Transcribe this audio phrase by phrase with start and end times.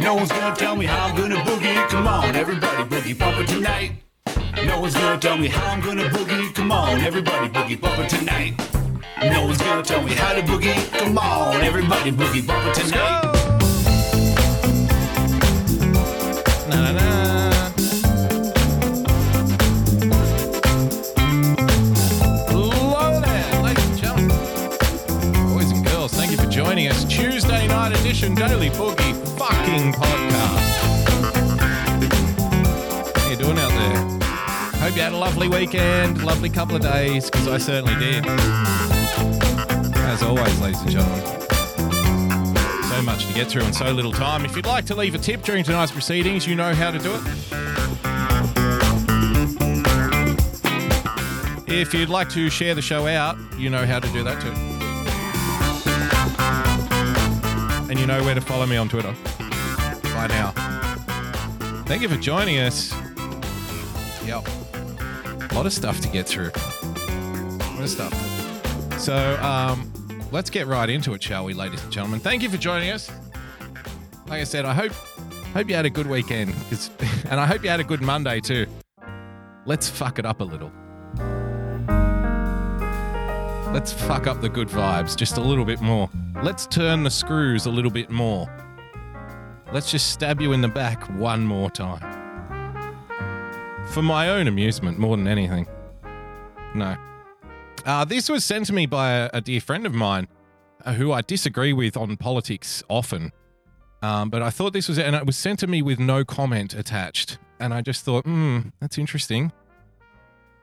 [0.00, 1.88] No one's gonna tell me how I'm gonna boogie.
[1.88, 3.92] Come on, everybody boogie bumper tonight.
[4.64, 6.54] No one's gonna tell me how I'm gonna boogie.
[6.54, 8.54] Come on, everybody boogie bumper tonight.
[9.22, 10.98] No one's gonna tell me how to boogie.
[10.98, 13.32] Come on, everybody boogie bumper tonight.
[26.52, 27.04] Joining us.
[27.04, 29.21] Tuesday night edition Daily Boogie
[29.52, 30.70] fucking podcast.
[33.16, 33.96] How you doing out there?
[34.80, 38.24] Hope you had a lovely weekend, lovely couple of days, because I certainly did.
[39.96, 41.40] As always, ladies and gentlemen.
[42.88, 44.44] So much to get through in so little time.
[44.44, 47.14] If you'd like to leave a tip during tonight's proceedings, you know how to do
[47.14, 47.22] it.
[51.68, 54.52] If you'd like to share the show out, you know how to do that too.
[57.90, 59.14] And you know where to follow me on Twitter
[60.22, 60.52] by now.
[61.86, 62.92] Thank you for joining us.
[64.24, 64.46] Yep.
[65.50, 66.52] A lot of stuff to get through.
[66.54, 69.00] A lot of stuff.
[69.00, 69.92] So, um,
[70.30, 72.20] let's get right into it, shall we, ladies and gentlemen?
[72.20, 73.10] Thank you for joining us.
[74.28, 74.92] Like I said, I hope
[75.54, 76.54] hope you had a good weekend,
[77.28, 78.66] and I hope you had a good Monday too.
[79.66, 80.70] Let's fuck it up a little.
[83.72, 86.08] Let's fuck up the good vibes just a little bit more.
[86.42, 88.48] Let's turn the screws a little bit more.
[89.72, 92.00] Let's just stab you in the back one more time.
[93.86, 95.66] For my own amusement, more than anything.
[96.74, 96.96] No.
[97.86, 100.28] Uh, this was sent to me by a, a dear friend of mine
[100.84, 103.32] uh, who I disagree with on politics often.
[104.02, 106.74] Um, but I thought this was, and it was sent to me with no comment
[106.74, 107.38] attached.
[107.58, 109.52] And I just thought, hmm, that's interesting.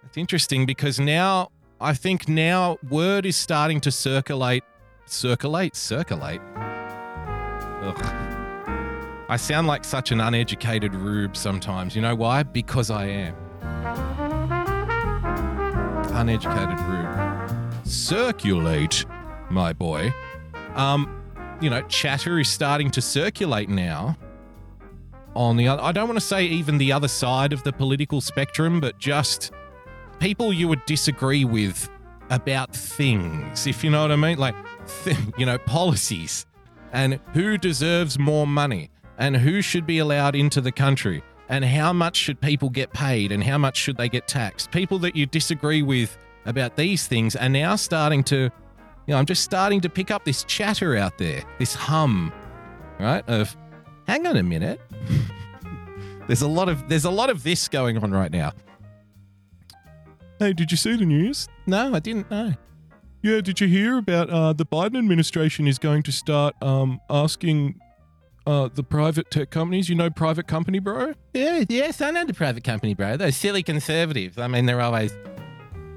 [0.04, 1.50] That's interesting because now,
[1.82, 4.64] I think now word is starting to circulate,
[5.06, 6.42] circulate, circulate.
[7.82, 8.39] Ugh.
[9.30, 11.96] I sound like such an uneducated rube sometimes.
[11.96, 12.42] You know why?
[12.42, 13.36] Because I am.
[16.16, 17.86] Uneducated rube.
[17.86, 19.06] Circulate,
[19.52, 20.12] my boy.
[20.74, 21.22] Um,
[21.62, 24.18] you know, chatter is starting to circulate now.
[25.36, 28.22] On the other, I don't want to say even the other side of the political
[28.22, 29.52] spectrum, but just
[30.18, 31.88] people you would disagree with
[32.32, 34.56] about things, if you know what I mean, like
[35.04, 36.48] th- you know policies
[36.92, 41.92] and who deserves more money and who should be allowed into the country and how
[41.92, 44.72] much should people get paid and how much should they get taxed.
[44.72, 48.52] People that you disagree with about these things are now starting to, you
[49.08, 52.32] know, I'm just starting to pick up this chatter out there, this hum,
[53.00, 53.28] right?
[53.28, 53.56] Of,
[54.08, 54.80] hang on a minute.
[56.28, 58.54] there's a lot of there's a lot of this going on right now.
[60.40, 61.50] Hey, did you see the news?
[61.68, 62.54] No, I didn't know.
[63.22, 67.82] Yeah, did you hear about uh, the Biden administration is going to start um, asking
[68.50, 71.14] uh, the private tech companies, you know, private company, bro?
[71.34, 73.16] Yeah, yes, I know the private company, bro.
[73.16, 74.38] Those silly conservatives.
[74.40, 75.16] I mean, they're always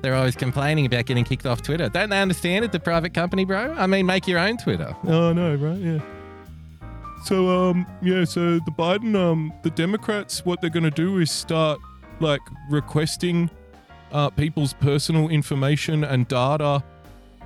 [0.03, 1.89] they're always complaining about getting kicked off Twitter.
[1.89, 3.73] Don't they understand it, the private company, bro?
[3.73, 4.95] I mean, make your own Twitter.
[5.07, 5.79] Oh, no, right?
[5.79, 6.01] Yeah.
[7.25, 11.31] So, um, yeah, so the Biden, um, the Democrats, what they're going to do is
[11.31, 11.79] start,
[12.19, 13.49] like, requesting
[14.11, 16.83] uh, people's personal information and data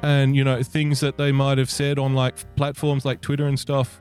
[0.03, 3.61] and, you know, things that they might have said on, like, platforms like Twitter and
[3.61, 4.00] stuff.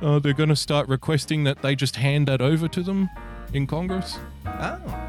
[0.00, 3.10] Uh, they're going to start requesting that they just hand that over to them
[3.52, 4.18] in Congress.
[4.46, 5.08] Oh.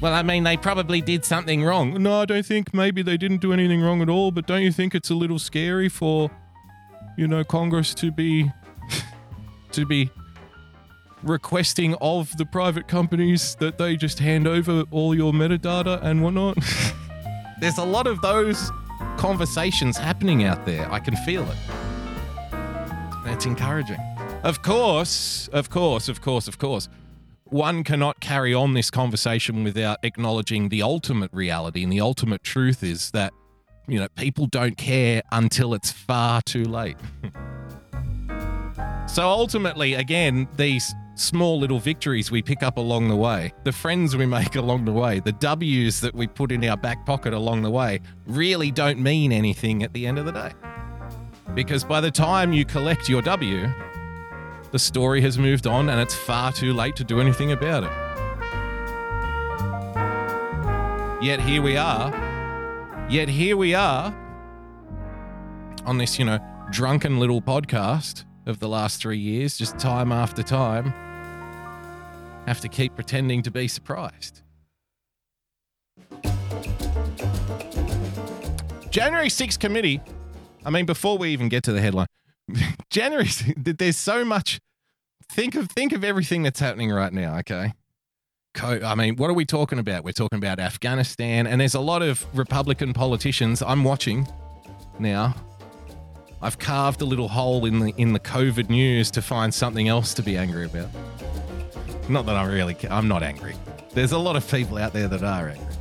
[0.00, 2.02] Well, I mean, they probably did something wrong.
[2.02, 4.70] No, I don't think maybe they didn't do anything wrong at all, but don't you
[4.70, 6.30] think it's a little scary for,
[7.16, 8.50] you know, Congress to be
[9.72, 10.10] to be
[11.22, 16.58] requesting of the private companies that they just hand over all your metadata and whatnot?
[17.60, 18.70] There's a lot of those
[19.16, 20.90] conversations happening out there.
[20.92, 21.56] I can feel it.
[23.26, 23.98] That's encouraging.
[24.44, 26.88] Of course, of course, of course, of course.
[27.42, 31.82] One cannot carry on this conversation without acknowledging the ultimate reality.
[31.82, 33.32] And the ultimate truth is that,
[33.88, 36.96] you know, people don't care until it's far too late.
[39.08, 44.16] so ultimately, again, these small little victories we pick up along the way, the friends
[44.16, 47.62] we make along the way, the W's that we put in our back pocket along
[47.62, 50.52] the way really don't mean anything at the end of the day.
[51.54, 53.72] Because by the time you collect your W,
[54.72, 57.90] the story has moved on and it's far too late to do anything about it.
[61.24, 62.10] Yet here we are.
[63.08, 64.14] Yet here we are
[65.86, 66.38] on this, you know,
[66.70, 70.92] drunken little podcast of the last three years, just time after time,
[72.46, 74.42] have to keep pretending to be surprised.
[78.90, 80.00] January 6th committee.
[80.66, 82.08] I mean, before we even get to the headline,
[82.90, 83.28] January.
[83.56, 84.58] There's so much.
[85.30, 87.38] Think of think of everything that's happening right now.
[87.38, 87.72] Okay.
[88.62, 90.02] I mean, what are we talking about?
[90.02, 94.26] We're talking about Afghanistan, and there's a lot of Republican politicians I'm watching
[94.98, 95.34] now.
[96.40, 100.14] I've carved a little hole in the in the COVID news to find something else
[100.14, 100.88] to be angry about.
[102.08, 102.92] Not that I really care.
[102.92, 103.54] I'm not angry.
[103.92, 105.76] There's a lot of people out there that are angry.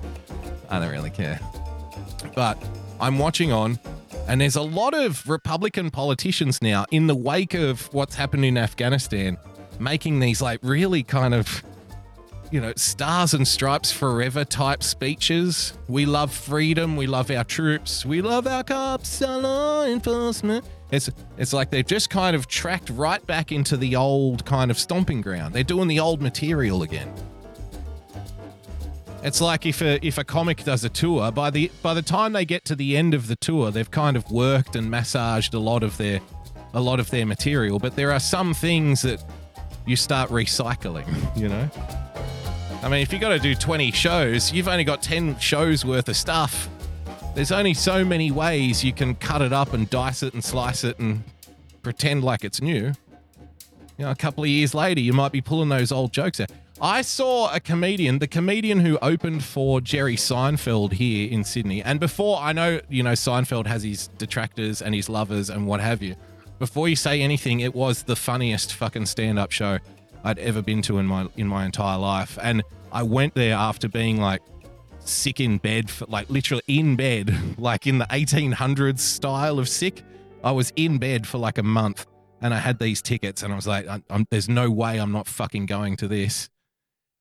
[0.70, 1.40] I don't really care.
[2.36, 2.62] But
[3.00, 3.80] I'm watching on,
[4.28, 8.58] and there's a lot of Republican politicians now in the wake of what's happened in
[8.58, 9.38] Afghanistan
[9.80, 11.64] making these like really kind of
[12.52, 15.74] you know, stars and stripes forever type speeches.
[15.88, 16.96] We love freedom.
[16.96, 18.06] We love our troops.
[18.06, 20.66] We love our cops, our law enforcement.
[20.92, 24.78] It's it's like they've just kind of tracked right back into the old kind of
[24.78, 25.54] stomping ground.
[25.54, 27.12] They're doing the old material again.
[29.26, 32.34] It's like if a if a comic does a tour, by the by the time
[32.34, 35.60] they get to the end of the tour, they've kind of worked and massaged a
[35.60, 36.22] lot of their
[36.76, 39.24] a lot of their material, but there are some things that
[39.88, 41.68] you start recycling, you know?
[42.84, 46.08] I mean, if you got to do 20 shows, you've only got 10 shows worth
[46.08, 46.70] of stuff.
[47.34, 50.84] There's only so many ways you can cut it up and dice it and slice
[50.84, 51.24] it and
[51.82, 52.94] pretend like it's new.
[53.98, 56.52] You know, a couple of years later, you might be pulling those old jokes out.
[56.82, 61.82] I saw a comedian, the comedian who opened for Jerry Seinfeld here in Sydney.
[61.82, 65.80] And before I know, you know, Seinfeld has his detractors and his lovers and what
[65.80, 66.16] have you.
[66.60, 69.80] Before you say anything, it was the funniest fucking stand-up show
[70.26, 72.38] I'd ever been to in my in my entire life.
[72.42, 72.62] And
[72.92, 74.42] I went there after being like
[75.00, 80.04] sick in bed for like literally in bed, like in the 1800s style of sick.
[80.44, 82.06] I was in bed for like a month
[82.42, 83.88] and I had these tickets and I was like,
[84.30, 86.50] there's no way I'm not fucking going to this.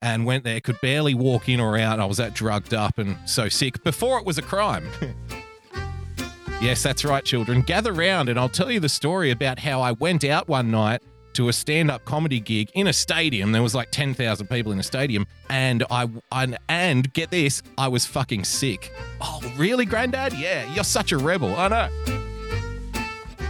[0.04, 1.98] And went there, could barely walk in or out.
[1.98, 4.86] I was that drugged up and so sick before it was a crime.
[6.60, 7.62] yes, that's right, children.
[7.62, 11.00] Gather round and I'll tell you the story about how I went out one night
[11.32, 13.52] to a stand-up comedy gig in a stadium.
[13.52, 17.88] There was like 10,000 people in a stadium and I, I and get this, I
[17.88, 18.92] was fucking sick.
[19.22, 20.34] Oh, really, granddad?
[20.34, 21.56] Yeah, you're such a rebel.
[21.56, 21.88] I know.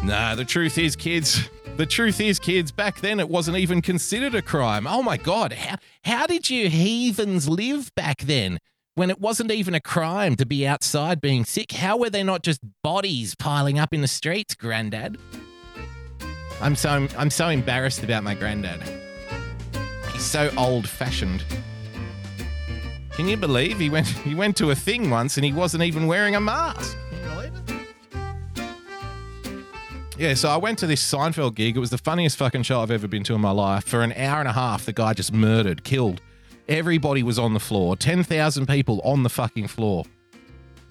[0.05, 4.35] Nah, the truth is, kids, the truth is, kids, back then it wasn't even considered
[4.35, 4.87] a crime.
[4.87, 8.59] Oh my god, how how did you heathens live back then?
[8.97, 12.45] When it wasn't even a crime to be outside being sick, how were they not
[12.45, 15.19] just bodies piling up in the streets, Granddad?
[16.61, 18.81] I'm so I'm so embarrassed about my granddad.
[20.13, 21.45] He's so old-fashioned.
[23.13, 26.07] Can you believe he went he went to a thing once and he wasn't even
[26.07, 26.97] wearing a mask?
[27.11, 27.84] Can you believe it?
[30.17, 31.77] Yeah, so I went to this Seinfeld gig.
[31.77, 33.85] It was the funniest fucking show I've ever been to in my life.
[33.85, 36.21] For an hour and a half, the guy just murdered, killed.
[36.69, 37.97] Everybody was on the floor.
[37.97, 40.05] 10,000 people on the fucking floor.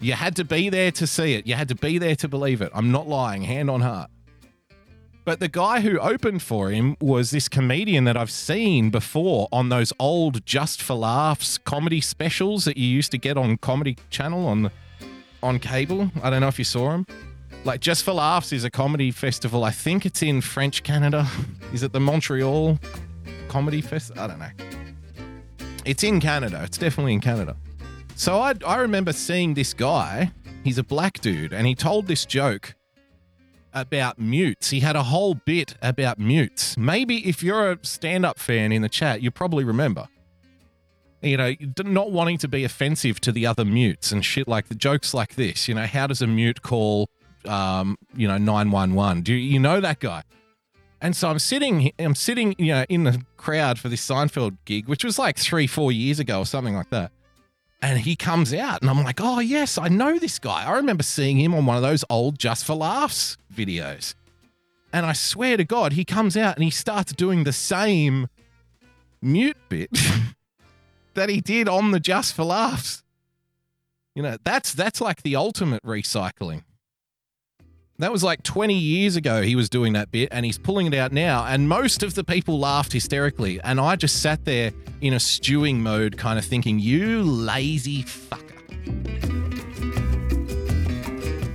[0.01, 1.47] You had to be there to see it.
[1.47, 2.69] You had to be there to believe it.
[2.75, 4.09] I'm not lying, hand on heart.
[5.23, 9.69] But the guy who opened for him was this comedian that I've seen before on
[9.69, 14.45] those old Just for Laughs comedy specials that you used to get on Comedy Channel
[14.45, 14.69] on
[15.41, 16.11] on cable.
[16.21, 17.05] I don't know if you saw him.
[17.65, 19.63] Like Just for Laughs is a comedy festival.
[19.63, 21.25] I think it's in French Canada.
[21.73, 22.77] Is it the Montreal
[23.47, 24.11] Comedy Fest?
[24.17, 24.49] I don't know.
[25.85, 26.61] It's in Canada.
[26.63, 27.55] It's definitely in Canada.
[28.15, 30.31] So I I remember seeing this guy.
[30.63, 32.75] He's a black dude, and he told this joke
[33.73, 34.69] about mutes.
[34.69, 36.77] He had a whole bit about mutes.
[36.77, 40.07] Maybe if you're a stand up fan in the chat, you probably remember.
[41.21, 44.75] You know, not wanting to be offensive to the other mutes and shit like the
[44.75, 45.69] jokes like this.
[45.69, 47.09] You know, how does a mute call,
[47.47, 49.23] um, you know, 911?
[49.23, 50.23] Do you, know that guy?
[51.01, 54.87] And so I'm sitting, I'm sitting, you know, in the crowd for this Seinfeld gig,
[54.87, 57.11] which was like three, four years ago or something like that
[57.83, 60.63] and he comes out and I'm like, oh yes, I know this guy.
[60.63, 64.15] I remember seeing him on one of those old Just for Laughs videos.
[64.93, 68.29] And I swear to God, he comes out and he starts doing the same
[69.21, 69.89] mute bit
[71.13, 73.03] that he did on the Just for Laughs.
[74.15, 76.63] You know, that's that's like the ultimate recycling.
[77.99, 80.95] That was like 20 years ago he was doing that bit and he's pulling it
[80.95, 81.45] out now.
[81.45, 83.61] And most of the people laughed hysterically.
[83.61, 84.71] And I just sat there
[85.01, 88.39] in a stewing mode, kind of thinking, you lazy fucker.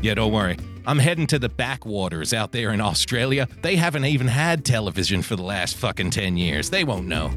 [0.00, 0.56] Yeah, don't worry.
[0.88, 3.46] I'm heading to the backwaters out there in Australia.
[3.60, 6.70] They haven't even had television for the last fucking 10 years.
[6.70, 7.30] They won't know.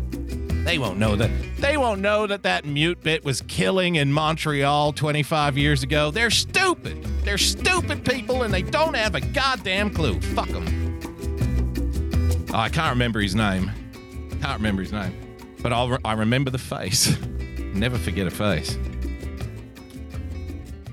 [0.64, 1.30] They won't know that.
[1.58, 6.12] They won't know that that mute bit was killing in Montreal 25 years ago.
[6.12, 7.04] They're stupid.
[7.26, 10.22] They're stupid people and they don't have a goddamn clue.
[10.22, 11.00] Fuck them.
[12.54, 13.70] Oh, I can't remember his name.
[14.42, 15.14] Can't remember his name.
[15.62, 17.18] But I'll re- I remember the face.
[17.74, 18.78] Never forget a face.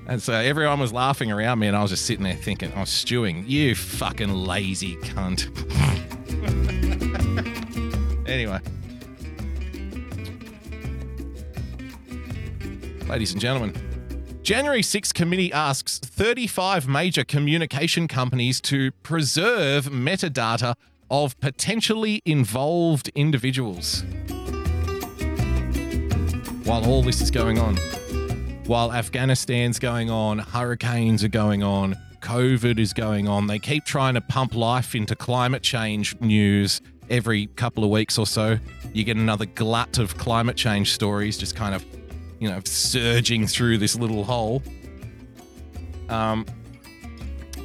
[0.09, 2.81] And so everyone was laughing around me, and I was just sitting there thinking, I
[2.81, 5.49] was stewing, you fucking lazy cunt.
[8.27, 8.59] anyway.
[13.07, 13.75] Ladies and gentlemen,
[14.43, 20.75] January 6 committee asks 35 major communication companies to preserve metadata
[21.11, 24.05] of potentially involved individuals.
[26.65, 27.77] While all this is going on,
[28.69, 34.13] while Afghanistan's going on, hurricanes are going on, COVID is going on, they keep trying
[34.13, 38.59] to pump life into climate change news every couple of weeks or so.
[38.93, 41.83] You get another glut of climate change stories just kind of,
[42.41, 44.63] you know, surging through this little hole.
[46.11, 46.45] Um,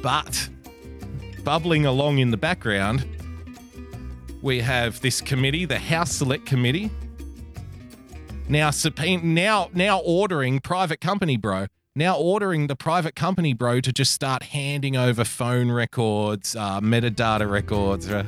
[0.02, 0.48] but
[1.44, 3.06] bubbling along in the background,
[4.40, 6.90] we have this committee, the House Select Committee,
[8.48, 13.92] now subpoena, now now ordering private company bro, now ordering the private company bro to
[13.92, 18.10] just start handing over phone records, uh, metadata records.
[18.10, 18.26] Uh,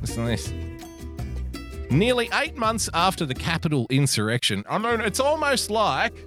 [0.00, 0.52] listen to this.
[1.90, 6.26] Nearly eight months after the Capitol insurrection, I mean, it's almost like,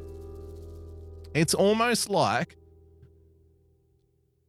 [1.33, 2.57] it's almost like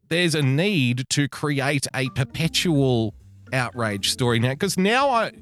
[0.09, 3.15] there's a need to create a perpetual
[3.53, 5.33] outrage story now because now I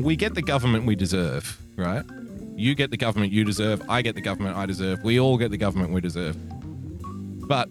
[0.00, 2.04] we get the government we deserve, right?
[2.56, 5.50] You get the government you deserve, I get the government I deserve, we all get
[5.50, 6.36] the government we deserve.
[7.48, 7.68] But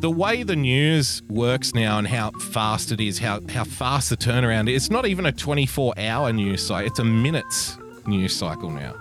[0.00, 4.16] the way the news works now and how fast it is, how how fast the
[4.16, 8.70] turnaround is, it's not even a 24 hour news cycle, it's a minutes news cycle
[8.70, 8.94] now.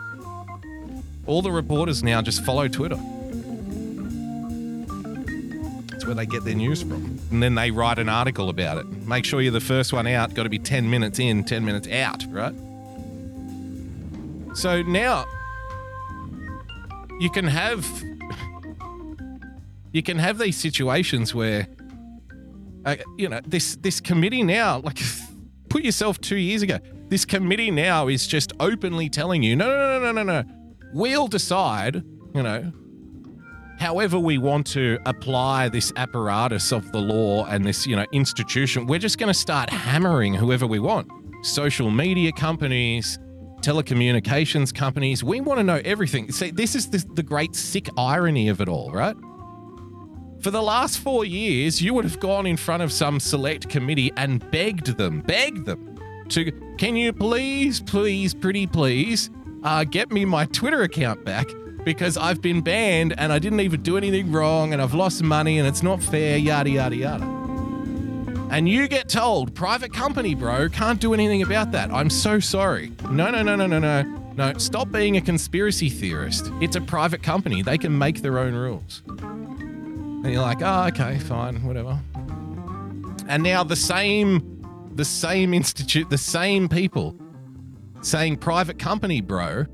[1.26, 2.98] All the reporters now just follow Twitter.
[6.04, 7.18] That's where they get their news from.
[7.32, 8.86] And then they write an article about it.
[9.08, 10.34] Make sure you're the first one out.
[10.34, 12.54] Got to be 10 minutes in, 10 minutes out, right?
[14.54, 15.24] So now
[17.22, 17.88] you can have
[19.94, 21.70] you can have these situations where
[22.84, 25.00] uh, you know this this committee now like
[25.70, 30.00] put yourself 2 years ago this committee now is just openly telling you no no
[30.00, 30.50] no no no no
[30.92, 32.04] we'll decide
[32.36, 32.74] you know
[33.84, 38.88] however we want to apply this apparatus of the law and this, you know, institution,
[38.88, 41.06] we're just going to start hammering whoever we want.
[41.42, 43.20] Social media companies,
[43.60, 46.32] telecommunications companies, we want to know everything.
[46.32, 49.18] See, this is the, the great sick irony of it all, right?
[50.40, 54.14] For the last four years, you would have gone in front of some select committee
[54.16, 56.00] and begged them, begged them
[56.30, 59.30] to, can you please, please, pretty please,
[59.64, 61.48] uh, get me my Twitter account back
[61.84, 65.60] because I've been banned and I didn't even do anything wrong and I've lost money
[65.60, 67.26] and it's not fair, yada, yada, yada.
[68.50, 71.92] And you get told, private company, bro, can't do anything about that.
[71.92, 72.92] I'm so sorry.
[73.10, 74.04] No, no, no, no, no, no.
[74.36, 76.52] No, stop being a conspiracy theorist.
[76.60, 77.62] It's a private company.
[77.62, 79.04] They can make their own rules.
[79.08, 82.00] And you're like, oh, okay, fine, whatever.
[83.28, 84.64] And now the same,
[84.96, 87.16] the same institute, the same people
[88.02, 89.66] saying private company, bro,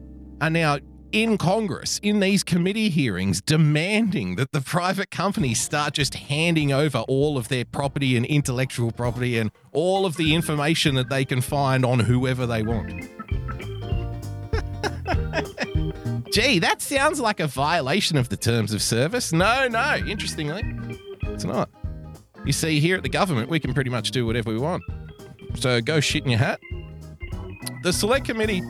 [0.42, 0.80] are now
[1.12, 7.00] in Congress, in these committee hearings, demanding that the private companies start just handing over
[7.08, 11.42] all of their property and intellectual property and all of the information that they can
[11.42, 12.89] find on whoever they want.
[16.32, 19.34] Gee, that sounds like a violation of the terms of service.
[19.34, 20.62] No, no, interestingly,
[21.24, 21.70] it's not.
[22.46, 24.84] You see, here at the government, we can pretty much do whatever we want.
[25.56, 26.60] So go shit in your hat.
[27.84, 28.62] The select committee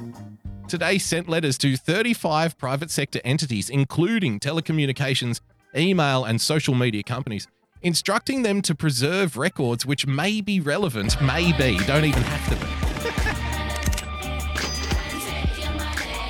[0.69, 5.41] today sent letters to 35 private sector entities, including telecommunications,
[5.75, 7.47] email, and social media companies,
[7.81, 12.55] instructing them to preserve records which may be relevant, may be, don't even have to
[12.65, 12.79] be.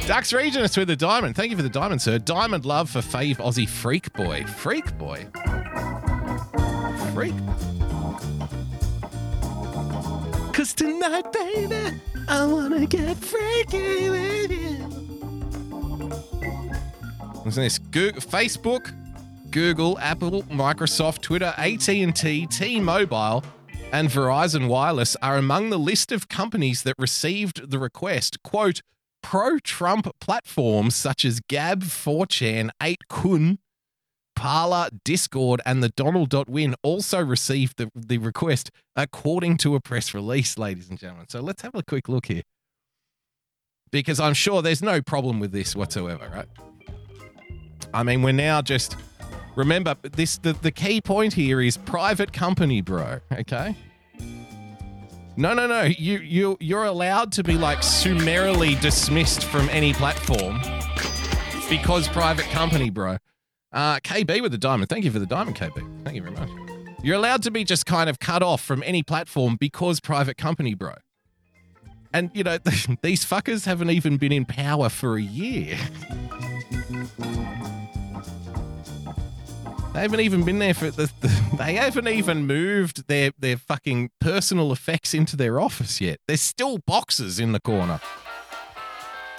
[0.07, 1.35] Dux Regis with the diamond.
[1.35, 2.17] Thank you for the diamond, sir.
[2.17, 4.43] Diamond love for fave Aussie freak boy.
[4.45, 5.27] Freak boy.
[7.13, 7.35] Freak.
[10.51, 12.01] Cause tonight, baby,
[12.31, 14.75] I wanna get freaky with you.
[17.41, 17.79] What's this?
[17.79, 18.93] Google, Facebook,
[19.49, 23.43] Google, Apple, Microsoft, Twitter, AT&T, T-Mobile,
[23.91, 28.43] and Verizon Wireless are among the list of companies that received the request.
[28.43, 28.83] Quote,
[29.23, 33.57] pro-Trump platforms such as Gab, 4chan, 8kun,
[34.39, 40.57] Parler, Discord, and the Donald.win also received the, the request, according to a press release,
[40.57, 41.27] ladies and gentlemen.
[41.27, 42.43] So let's have a quick look here.
[43.91, 46.47] Because I'm sure there's no problem with this whatsoever, right?
[47.93, 48.95] I mean, we're now just
[49.57, 53.19] remember this the, the key point here is private company, bro.
[53.33, 53.75] Okay.
[55.35, 55.83] No, no, no.
[55.83, 60.61] You you you're allowed to be like summarily dismissed from any platform
[61.69, 63.17] because private company, bro.
[63.71, 64.89] Uh, KB with the diamond.
[64.89, 66.03] Thank you for the diamond, KB.
[66.03, 66.49] Thank you very much.
[67.03, 70.73] You're allowed to be just kind of cut off from any platform because private company,
[70.73, 70.95] bro.
[72.11, 72.57] And, you know,
[73.01, 75.77] these fuckers haven't even been in power for a year.
[79.93, 84.11] They haven't even been there for the, the, They haven't even moved their their fucking
[84.21, 86.19] personal effects into their office yet.
[86.27, 87.99] There's still boxes in the corner,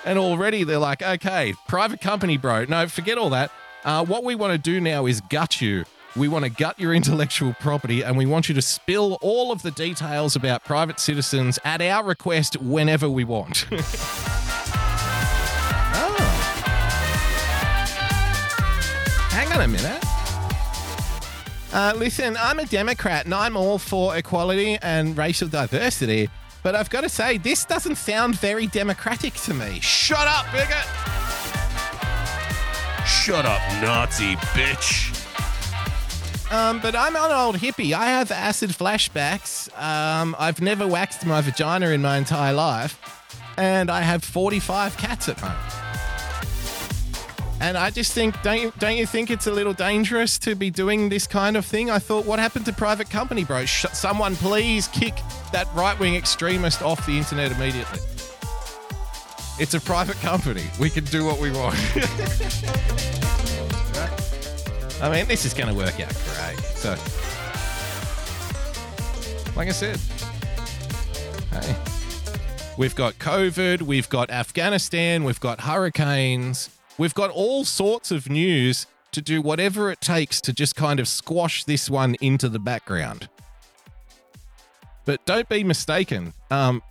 [0.05, 2.65] and already they're like, okay, private company, bro.
[2.65, 3.53] No, forget all that.
[3.85, 5.85] Uh, what we want to do now is gut you.
[6.17, 9.63] We want to gut your intellectual property, and we want you to spill all of
[9.63, 13.67] the details about private citizens at our request whenever we want.
[13.71, 13.77] oh.
[19.31, 20.05] Hang on a minute.
[21.73, 26.29] Uh, listen, I'm a Democrat and I'm all for equality and racial diversity,
[26.65, 29.79] but I've got to say, this doesn't sound very democratic to me.
[29.79, 31.30] Shut up, bigot!
[33.11, 35.17] Shut up, Nazi bitch.
[36.53, 37.93] Um, but I'm an old hippie.
[37.93, 39.69] I have acid flashbacks.
[39.81, 42.99] Um, I've never waxed my vagina in my entire life,
[43.57, 45.91] and I have 45 cats at home.
[47.61, 50.71] And I just think, don't you, don't you think it's a little dangerous to be
[50.71, 51.91] doing this kind of thing?
[51.91, 53.67] I thought, what happened to private company, bro?
[53.67, 55.15] Sh- someone please kick
[55.53, 57.99] that right wing extremist off the internet immediately.
[59.61, 60.65] It's a private company.
[60.81, 61.77] We can do what we want.
[61.95, 62.07] right?
[65.03, 66.59] I mean, this is going to work out great.
[66.75, 66.91] So,
[69.55, 69.99] like I said,
[71.53, 71.77] hey,
[72.77, 78.87] we've got COVID, we've got Afghanistan, we've got hurricanes We've got all sorts of news
[79.13, 83.31] to do whatever it takes to just kind of squash this one into the background.
[85.07, 86.35] But don't be mistaken.
[86.51, 86.83] Um,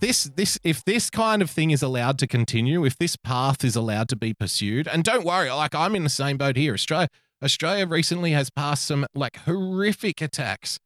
[0.00, 3.76] this this if this kind of thing is allowed to continue, if this path is
[3.76, 6.74] allowed to be pursued, and don't worry, like I'm in the same boat here.
[6.74, 7.08] Australia
[7.42, 10.78] Australia recently has passed some like horrific attacks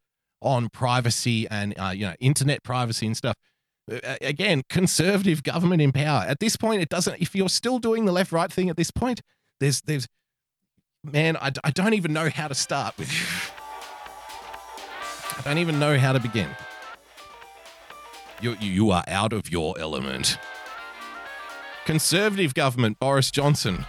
[0.43, 3.35] on privacy and uh, you know internet privacy and stuff
[4.21, 6.25] again, conservative government in power.
[6.27, 7.20] At this point, it doesn't.
[7.20, 9.20] If you're still doing the left right thing at this point,
[9.59, 10.07] there's there's
[11.03, 13.27] man, I, I don't even know how to start with you.
[15.38, 16.49] I don't even know how to begin.
[18.40, 20.38] You, you are out of your element.
[21.85, 23.85] Conservative government, Boris Johnson,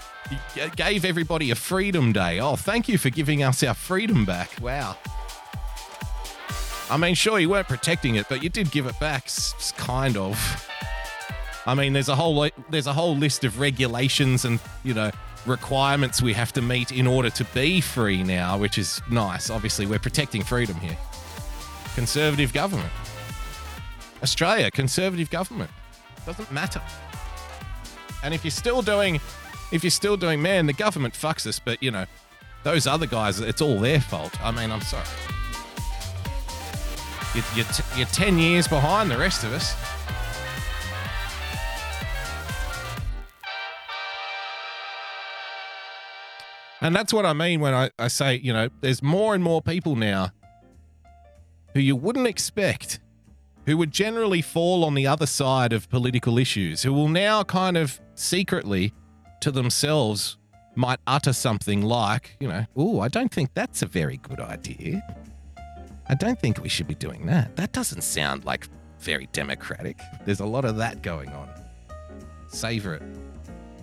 [0.76, 2.40] gave everybody a freedom day.
[2.40, 4.50] Oh, thank you for giving us our freedom back.
[4.62, 4.98] Wow.
[6.90, 9.30] I mean, sure, you weren't protecting it, but you did give it back,
[9.78, 10.68] kind of.
[11.66, 15.12] I mean, there's a whole there's a whole list of regulations and you know
[15.46, 19.50] requirements we have to meet in order to be free now, which is nice.
[19.50, 20.98] Obviously, we're protecting freedom here.
[21.96, 22.92] Conservative government,
[24.22, 25.72] Australia, conservative government
[26.26, 26.82] doesn't matter.
[28.24, 29.16] And if you're still doing,
[29.72, 32.06] if you're still doing, man, the government fucks us, but you know,
[32.64, 34.40] those other guys, it's all their fault.
[34.44, 35.06] I mean, I'm sorry.
[37.34, 39.74] You're, you're, t- you're 10 years behind the rest of us.
[46.82, 49.62] And that's what I mean when I, I say, you know, there's more and more
[49.62, 50.32] people now
[51.74, 53.00] who you wouldn't expect,
[53.66, 57.78] who would generally fall on the other side of political issues, who will now kind
[57.78, 58.94] of secretly
[59.42, 60.38] to themselves
[60.76, 65.04] might utter something like, you know, oh, I don't think that's a very good idea.
[66.08, 67.56] I don't think we should be doing that.
[67.56, 68.68] That doesn't sound like
[69.00, 70.00] very democratic.
[70.26, 71.50] There's a lot of that going on.
[72.48, 73.04] Savor it.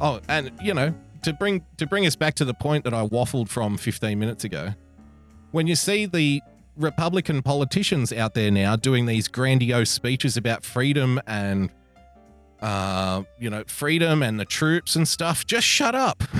[0.00, 3.06] Oh, and you know, to bring to bring us back to the point that I
[3.06, 4.74] waffled from 15 minutes ago.
[5.50, 6.42] When you see the
[6.78, 11.70] Republican politicians out there now doing these grandiose speeches about freedom and
[12.60, 16.22] uh, you know, freedom and the troops and stuff, just shut up.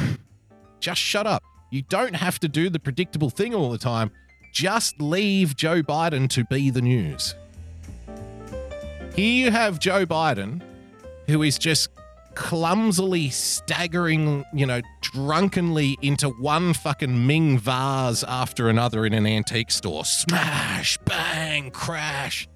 [0.80, 1.42] Just shut up.
[1.72, 4.12] You don't have to do the predictable thing all the time
[4.52, 7.34] just leave Joe Biden to be the news.
[9.14, 10.62] Here you have Joe Biden,
[11.26, 11.90] who is just
[12.38, 19.72] clumsily staggering, you know, drunkenly into one fucking Ming vase after another in an antique
[19.72, 20.04] store.
[20.04, 22.48] Smash, bang, crash.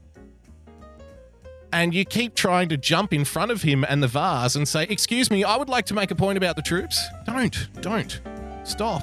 [1.73, 4.85] And you keep trying to jump in front of him and the vase and say,
[4.85, 7.05] Excuse me, I would like to make a point about the troops.
[7.27, 8.21] Don't, don't.
[8.63, 9.03] Stop.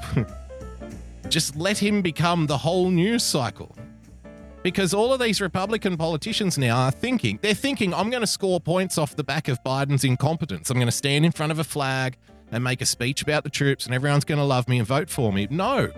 [1.28, 3.76] Just let him become the whole news cycle.
[4.62, 8.60] Because all of these Republican politicians now are thinking, they're thinking, I'm going to score
[8.60, 10.70] points off the back of Biden's incompetence.
[10.70, 12.18] I'm going to stand in front of a flag
[12.52, 15.10] and make a speech about the troops, and everyone's going to love me and vote
[15.10, 15.48] for me.
[15.50, 15.92] No.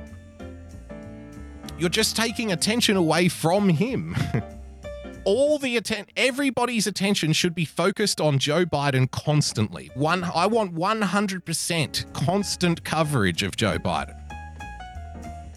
[1.80, 4.16] You're just taking attention away from him.
[5.26, 9.90] all the attention, everybody's attention should be focused on Joe Biden constantly.
[9.96, 14.21] One I want 100% constant coverage of Joe Biden.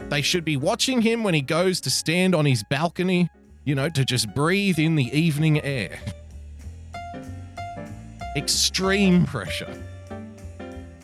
[0.08, 3.30] They should be watching him when he goes to stand on his balcony,
[3.64, 5.98] you know, to just breathe in the evening air.
[8.36, 9.82] Extreme pressure.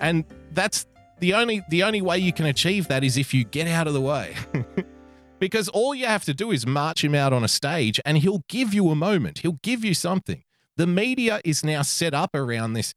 [0.01, 0.87] And that's
[1.21, 3.95] the only the only way you can achieve that is if you get out of
[3.95, 4.35] the way.
[5.39, 8.45] because all you have to do is march him out on a stage and he'll
[8.49, 9.39] give you a moment.
[9.39, 10.43] He'll give you something.
[10.77, 12.95] The media is now set up around this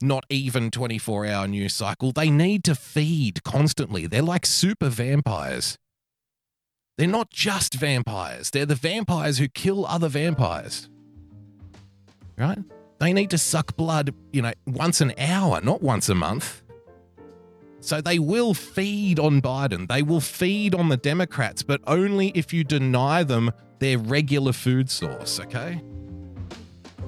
[0.00, 2.12] not even 24 hour news cycle.
[2.12, 4.06] They need to feed constantly.
[4.06, 5.78] They're like super vampires.
[6.96, 10.88] They're not just vampires, they're the vampires who kill other vampires.
[12.36, 12.58] Right?
[12.98, 16.62] They need to suck blood, you know, once an hour, not once a month.
[17.80, 19.86] So they will feed on Biden.
[19.88, 24.90] They will feed on the Democrats, but only if you deny them their regular food
[24.90, 25.80] source, okay?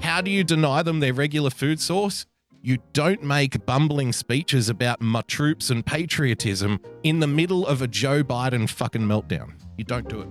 [0.01, 2.27] How do you deny them their regular food source?
[2.63, 7.89] You don't make bumbling speeches about my troops and patriotism in the middle of a
[7.89, 9.55] Joe Biden fucking meltdown.
[9.79, 10.29] You don't do it.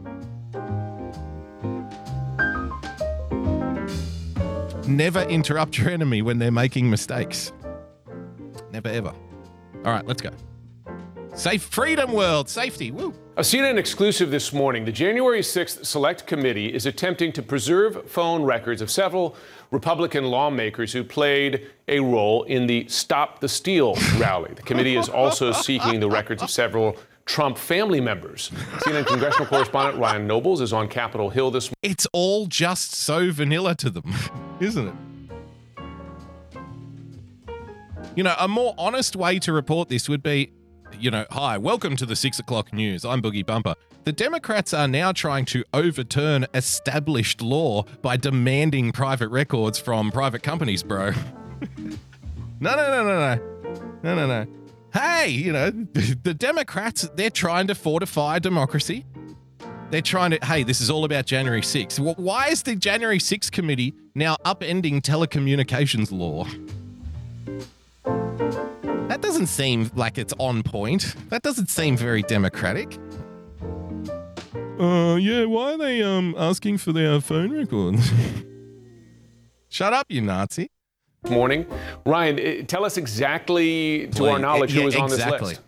[4.88, 7.52] Never interrupt your enemy when they're making mistakes.
[8.72, 9.12] Never ever.
[9.84, 10.30] All right, let's go.
[11.34, 12.92] Safe freedom world, safety.
[12.92, 13.14] Woo.
[13.38, 14.84] A CNN exclusive this morning.
[14.84, 19.38] The January 6th Select Committee is attempting to preserve phone records of several
[19.72, 24.52] Republican lawmakers who played a role in the Stop the Steal rally.
[24.56, 28.50] The committee is also seeking the records of several Trump family members.
[28.80, 31.92] CNN congressional correspondent Ryan Nobles is on Capitol Hill this morning.
[31.92, 34.12] It's all just so vanilla to them,
[34.60, 34.96] isn't it?
[38.16, 40.52] You know, a more honest way to report this would be,
[41.00, 43.06] you know, hi, welcome to the six o'clock news.
[43.06, 43.76] I'm Boogie Bumper.
[44.04, 50.44] The Democrats are now trying to overturn established law by demanding private records from private
[50.44, 51.12] companies, bro.
[51.78, 51.92] no,
[52.60, 54.00] no, no, no, no.
[54.04, 54.48] No, no, no.
[54.94, 59.06] Hey, you know, the Democrats, they're trying to fortify democracy.
[59.92, 62.18] They're trying to, hey, this is all about January 6th.
[62.18, 66.46] Why is the January 6th committee now upending telecommunications law?
[69.20, 71.14] That doesn't seem like it's on point.
[71.28, 72.98] That doesn't seem very democratic.
[74.80, 78.10] Uh, yeah, why are they um asking for their phone records?
[79.68, 80.72] Shut up, you Nazi.
[81.30, 81.66] morning.
[82.06, 84.42] Ryan, eh, tell us exactly, to our Please.
[84.42, 85.62] knowledge, who Yeah, was on this list.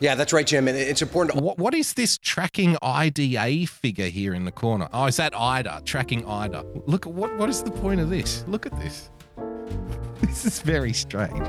[0.00, 0.68] Yeah, that's right, Jim.
[0.68, 1.40] And it's important.
[1.42, 4.86] What, what is this tracking IDA figure here in the corner?
[4.92, 5.80] Oh, is that IDA?
[5.86, 6.62] Tracking IDA.
[6.86, 8.44] Look at what what is the point of this?
[8.46, 9.08] Look at this.
[10.20, 11.46] This is very strange.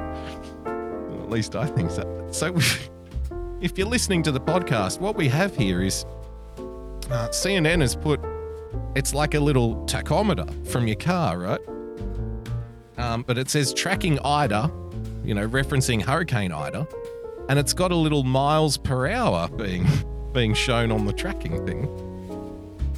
[1.30, 2.28] At least I think so.
[2.32, 2.58] So,
[3.62, 6.04] if you're listening to the podcast, what we have here is
[6.58, 8.20] uh, CNN has put
[8.96, 11.60] it's like a little tachometer from your car, right?
[12.98, 14.72] Um, but it says tracking Ida,
[15.24, 16.88] you know, referencing Hurricane Ida,
[17.48, 19.86] and it's got a little miles per hour being
[20.34, 21.86] being shown on the tracking thing.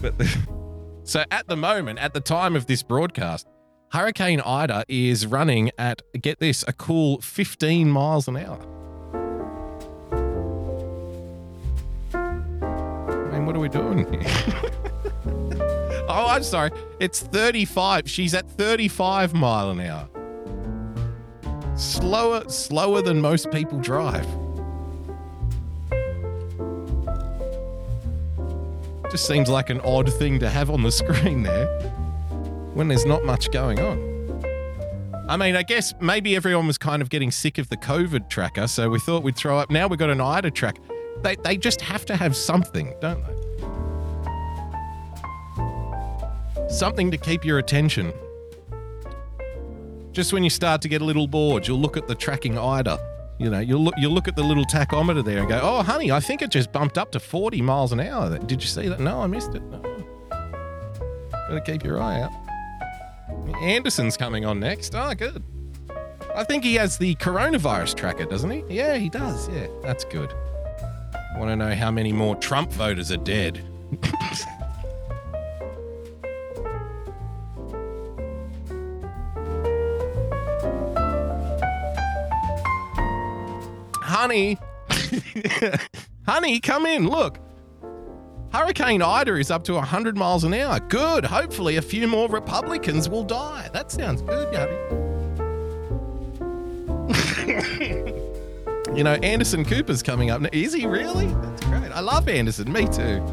[0.02, 0.38] But the,
[1.04, 3.46] so at the moment, at the time of this broadcast,
[3.92, 8.58] Hurricane Ida is running at get this a cool 15 miles an hour.
[12.14, 14.22] I mean, what are we doing here?
[16.08, 16.72] oh, I'm sorry.
[17.02, 18.10] It's 35.
[18.10, 20.08] She's at 35 mile an hour.
[21.76, 24.26] Slower, slower than most people drive.
[29.12, 31.92] Just seems like an odd thing to have on the screen there
[32.74, 34.12] when there's not much going on.
[35.30, 38.68] I mean, I guess maybe everyone was kind of getting sick of the COVID tracker,
[38.68, 39.72] so we thought we'd throw up.
[39.72, 40.78] Now we've got an IDA track.
[41.22, 43.36] They, they just have to have something, don't they?
[46.70, 48.12] Something to keep your attention.
[50.12, 53.00] Just when you start to get a little bored, you'll look at the tracking IDA.
[53.40, 56.12] You know, you'll look you'll look at the little tachometer there and go, "Oh, honey,
[56.12, 59.00] I think it just bumped up to 40 miles an hour." Did you see that?
[59.00, 59.64] No, I missed it.
[59.64, 59.82] No.
[61.32, 62.32] Gotta keep your eye out.
[63.62, 64.96] Anderson's coming on next.
[64.96, 65.44] Oh, good.
[66.36, 68.64] I think he has the coronavirus tracker, doesn't he?
[68.70, 69.50] Yeah, he does.
[69.50, 70.34] Yeah, that's good.
[71.38, 73.62] Want to know how many more Trump voters are dead?
[84.04, 84.58] Honey,
[86.28, 87.08] honey, come in.
[87.08, 87.40] Look,
[88.54, 90.80] Hurricane Ida is up to 100 miles an hour.
[90.80, 91.24] Good.
[91.24, 93.70] Hopefully, a few more Republicans will die.
[93.72, 94.98] That sounds good, Yabby.
[98.96, 100.42] you know, Anderson Cooper's coming up.
[100.54, 101.28] Is he really?
[101.28, 101.92] That's great.
[101.92, 102.72] I love Anderson.
[102.72, 103.24] Me too.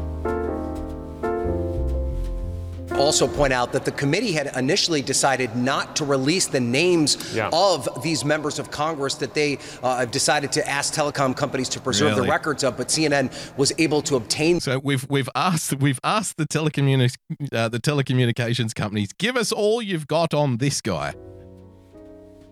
[2.99, 7.49] Also point out that the committee had initially decided not to release the names Yeah.
[7.53, 12.11] of these members of Congress that they uh, decided to ask telecom companies to preserve
[12.15, 12.25] Really?
[12.25, 16.37] the records of, but CNN was able to obtain So we've we've asked we've asked
[16.37, 17.15] the telecommuni-
[17.53, 21.13] uh, the telecommunications companies, give us all you've got on this guy.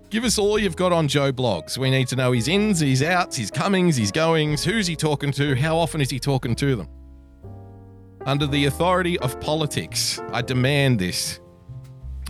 [0.09, 1.77] Give us all you've got on Joe Bloggs.
[1.77, 4.63] We need to know his ins, his outs, his comings, his goings.
[4.63, 5.53] Who's he talking to?
[5.55, 6.87] How often is he talking to them?
[8.27, 11.39] Under the authority of politics, I demand this.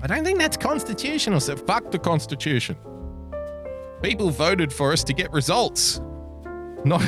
[0.03, 2.77] I don't think that's constitutional, so fuck the Constitution.
[4.03, 5.99] People voted for us to get results,
[6.86, 7.01] not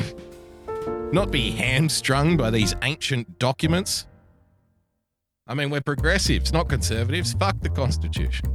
[1.14, 4.08] not be hamstrung by these ancient documents.
[5.46, 7.34] I mean, we're progressives, not conservatives.
[7.34, 8.50] Fuck the Constitution.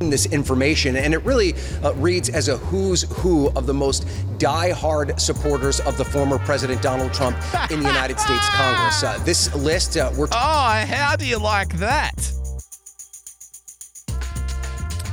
[0.00, 4.06] This information, and it really uh, reads as a who's who of the most
[4.38, 7.36] die-hard supporters of the former President Donald Trump
[7.70, 9.02] in the United States Congress.
[9.02, 12.14] Uh, this list, uh, we're Oh, how do you like that?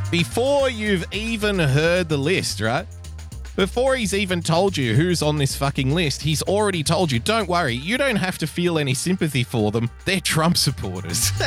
[0.10, 2.86] Before you've even heard the list, right?
[3.56, 7.48] Before he's even told you who's on this fucking list, he's already told you, don't
[7.48, 9.90] worry, you don't have to feel any sympathy for them.
[10.06, 11.32] They're Trump supporters.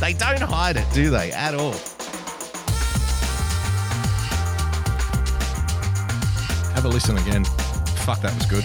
[0.00, 1.72] they don't hide it, do they, at all?
[6.74, 7.44] Have a listen again.
[8.04, 8.64] Fuck, that was good.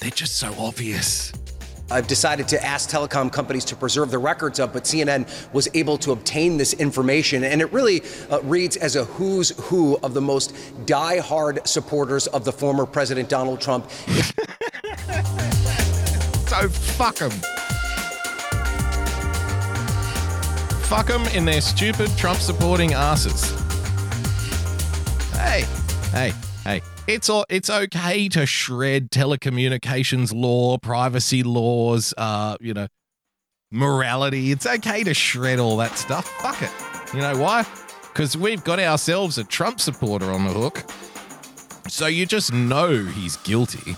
[0.00, 1.32] They're just so obvious.
[1.90, 5.98] I've decided to ask telecom companies to preserve the records of, but CNN was able
[5.98, 10.20] to obtain this information, and it really uh, reads as a who's who of the
[10.20, 10.54] most
[10.86, 13.90] die-hard supporters of the former President Donald Trump
[16.54, 17.32] So fuck them.
[20.94, 23.50] Fuck them in their stupid Trump supporting asses.
[25.32, 25.64] Hey,
[26.12, 26.82] hey, hey.
[27.08, 32.86] It's all, it's okay to shred telecommunications law, privacy laws, uh, you know,
[33.72, 34.52] morality.
[34.52, 36.28] It's okay to shred all that stuff.
[36.28, 36.70] Fuck it.
[37.12, 37.66] You know why?
[38.12, 40.84] Because we've got ourselves a Trump supporter on the hook.
[41.88, 43.96] So you just know he's guilty.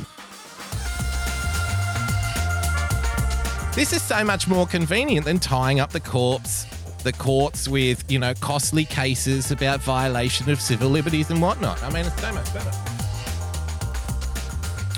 [3.75, 6.65] This is so much more convenient than tying up the corpse,
[7.07, 11.81] the courts with, you know, costly cases about violation of civil liberties and whatnot.
[11.85, 12.73] I mean, it's so much better.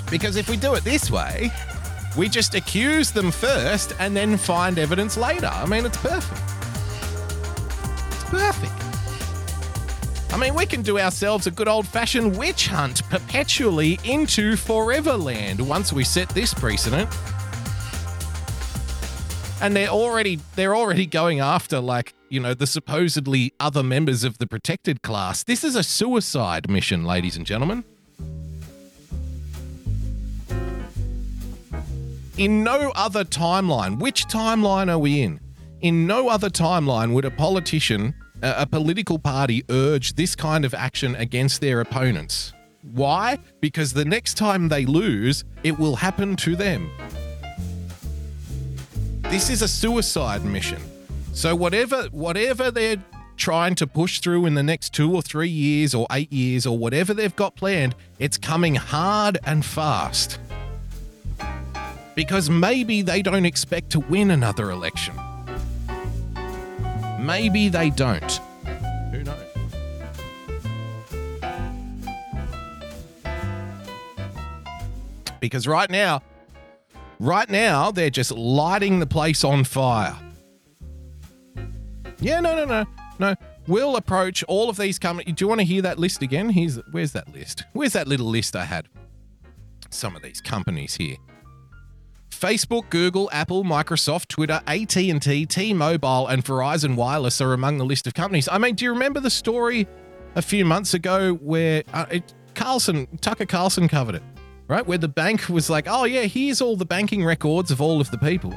[0.09, 1.51] Because if we do it this way,
[2.17, 5.51] we just accuse them first and then find evidence later.
[5.53, 6.41] I mean, it's perfect.
[8.07, 8.73] It's perfect.
[10.33, 15.61] I mean, we can do ourselves a good old fashioned witch hunt perpetually into Foreverland
[15.61, 17.07] once we set this precedent
[19.61, 24.37] and they're already they're already going after like you know the supposedly other members of
[24.37, 25.43] the protected class.
[25.43, 27.83] This is a suicide mission ladies and gentlemen.
[32.37, 35.39] In no other timeline which timeline are we in?
[35.81, 40.73] In no other timeline would a politician a, a political party urge this kind of
[40.73, 42.53] action against their opponents.
[42.93, 43.39] Why?
[43.59, 46.89] Because the next time they lose it will happen to them
[49.29, 50.81] this is a suicide mission.
[51.33, 52.97] So whatever whatever they're
[53.37, 56.77] trying to push through in the next 2 or 3 years or 8 years or
[56.77, 60.39] whatever they've got planned, it's coming hard and fast.
[62.15, 65.13] Because maybe they don't expect to win another election.
[67.19, 68.41] Maybe they don't.
[69.11, 69.35] Who knows?
[75.39, 76.21] Because right now,
[77.19, 80.17] Right now, they're just lighting the place on fire.
[82.21, 82.85] Yeah, no, no, no,
[83.19, 83.35] no.
[83.67, 85.35] We'll approach all of these companies.
[85.35, 86.49] Do you want to hear that list again?
[86.49, 87.65] Here's where's that list?
[87.73, 88.87] Where's that little list I had?
[89.89, 91.17] Some of these companies here.
[92.31, 98.13] Facebook, Google, Apple, Microsoft, Twitter, AT&T, T-Mobile, and Verizon Wireless are among the list of
[98.13, 98.47] companies.
[98.49, 99.87] I mean, do you remember the story
[100.35, 104.23] a few months ago where uh, it, Carlson, Tucker Carlson covered it?
[104.69, 104.85] Right?
[104.85, 108.09] Where the bank was like, oh, yeah, here's all the banking records of all of
[108.11, 108.51] the people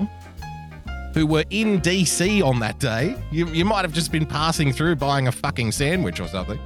[1.15, 3.17] who were in DC on that day.
[3.33, 6.61] You, you might have just been passing through buying a fucking sandwich or something.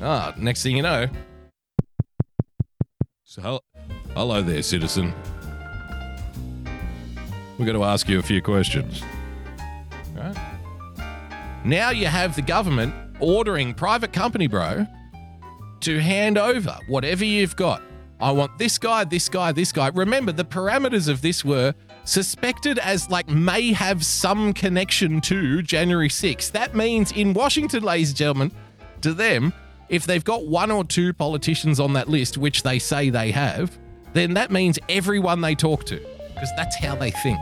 [0.00, 1.06] Ah, next thing you know.
[3.24, 3.64] So, hel-
[4.14, 5.14] hello there, citizen.
[7.58, 9.02] We're going to ask you a few questions.
[10.14, 10.36] Right?
[11.64, 14.86] Now you have the government ordering private company, bro,
[15.80, 17.82] to hand over whatever you've got.
[18.24, 19.88] I want this guy, this guy, this guy.
[19.88, 26.08] Remember, the parameters of this were suspected as like may have some connection to January
[26.08, 26.52] 6th.
[26.52, 28.52] That means in Washington, ladies and gentlemen,
[29.02, 29.52] to them,
[29.90, 33.76] if they've got one or two politicians on that list, which they say they have,
[34.14, 35.96] then that means everyone they talk to.
[36.32, 37.38] because that's how they think.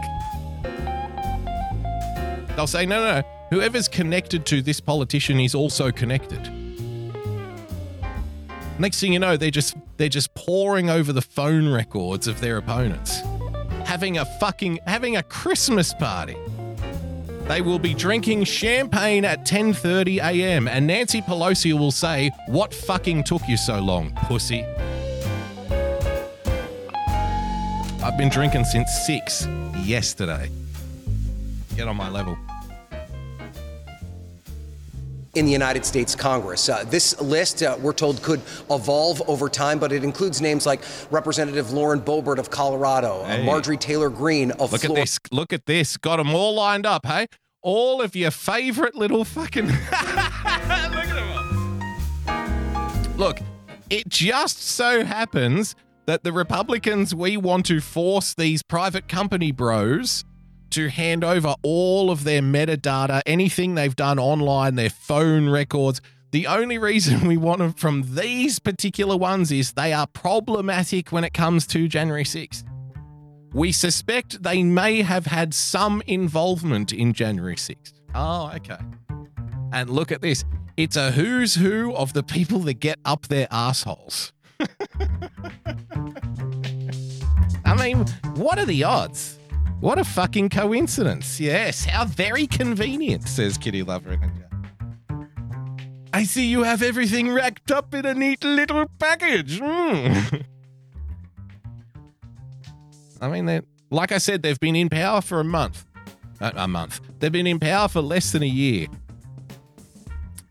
[2.57, 6.41] They'll say, no, no, no, whoever's connected to this politician is also connected.
[8.81, 12.57] Next thing you know, they're just they're just poring over the phone records of their
[12.57, 13.21] opponents,
[13.85, 16.37] having a fucking having a Christmas party.
[17.49, 20.69] They will be drinking champagne at 10:30 a.m.
[20.69, 24.65] and Nancy Pelosi will say, "What fucking took you so long, pussy?"
[28.03, 29.47] I've been drinking since 6
[29.85, 30.51] yesterday.
[31.77, 32.37] Get on my level.
[35.35, 36.69] In the United States Congress.
[36.69, 38.41] Uh, this list, uh, we're told, could
[38.71, 43.77] evolve over time, but it includes names like Representative Lauren Boebert of Colorado, uh, Marjorie
[43.77, 45.19] Taylor Greene of Look at this.
[45.31, 45.97] Look at this.
[45.97, 47.27] Got them all lined up, hey?
[47.63, 49.67] All of your favorite little fucking.
[49.69, 51.29] Look at them.
[52.29, 53.17] all.
[53.17, 53.39] Look,
[53.89, 55.75] it just so happens
[56.07, 60.25] that the Republicans, we want to force these private company bros
[60.73, 66.01] to hand over all of their metadata, anything they've done online, their phone records.
[66.33, 71.25] The only reason we want them from these particular ones is they are problematic when
[71.25, 72.65] it comes to January 6th.
[73.53, 77.93] We suspect they may have had some involvement in January 6th.
[78.15, 78.79] Oh, okay.
[79.73, 80.45] And look at this.
[80.77, 84.33] It's a who's who of the people that get up their assholes.
[87.65, 88.07] I mean,
[88.37, 89.39] what are the odds?
[89.83, 91.41] What a fucking coincidence.
[91.41, 95.27] Yes, how very convenient, says Kitty Lover in the chat.
[96.13, 99.59] I see you have everything wrapped up in a neat little package.
[99.59, 100.45] Mm.
[103.21, 105.85] I mean, they like I said, they've been in power for a month.
[106.41, 107.01] Uh, a month.
[107.19, 108.87] They've been in power for less than a year.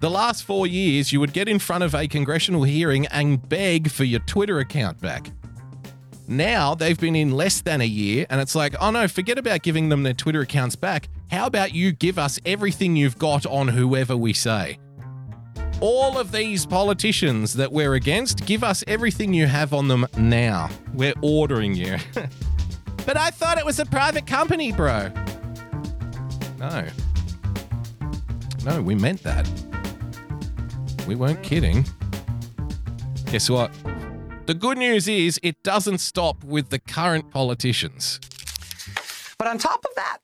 [0.02, 3.92] The last four years, you would get in front of a congressional hearing and beg
[3.92, 5.32] for your Twitter account back.
[6.32, 9.64] Now they've been in less than a year, and it's like, oh no, forget about
[9.64, 11.10] giving them their Twitter accounts back.
[11.30, 14.80] How about you give us everything you've got on whoever we say?
[15.82, 20.70] All of these politicians that we're against, give us everything you have on them now.
[20.94, 21.98] We're ordering you.
[23.06, 25.12] but I thought it was a private company, bro.
[26.58, 26.88] No.
[28.64, 29.50] No, we meant that.
[31.10, 31.86] We weren't kidding.
[33.26, 33.70] Guess what?
[34.52, 38.20] The good news is it doesn't stop with the current politicians.
[39.38, 40.18] But on top of that,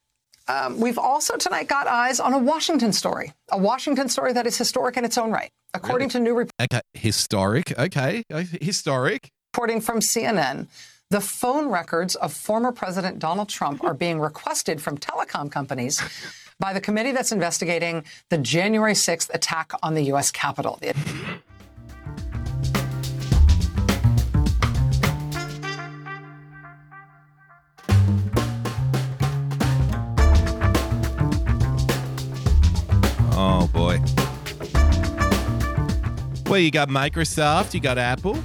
[0.49, 4.57] um, we've also tonight got eyes on a Washington story, a Washington story that is
[4.57, 5.49] historic in its own right.
[5.73, 7.79] According to new Okay, historic.
[7.79, 9.29] Okay, uh, historic.
[9.53, 10.67] reporting from CNN,
[11.09, 16.01] the phone records of former President Donald Trump are being requested from telecom companies
[16.59, 20.31] by the committee that's investigating the January 6th attack on the U.S.
[20.31, 20.79] Capitol.
[20.81, 20.93] The-
[36.49, 38.37] Well, you got Microsoft, you got Apple,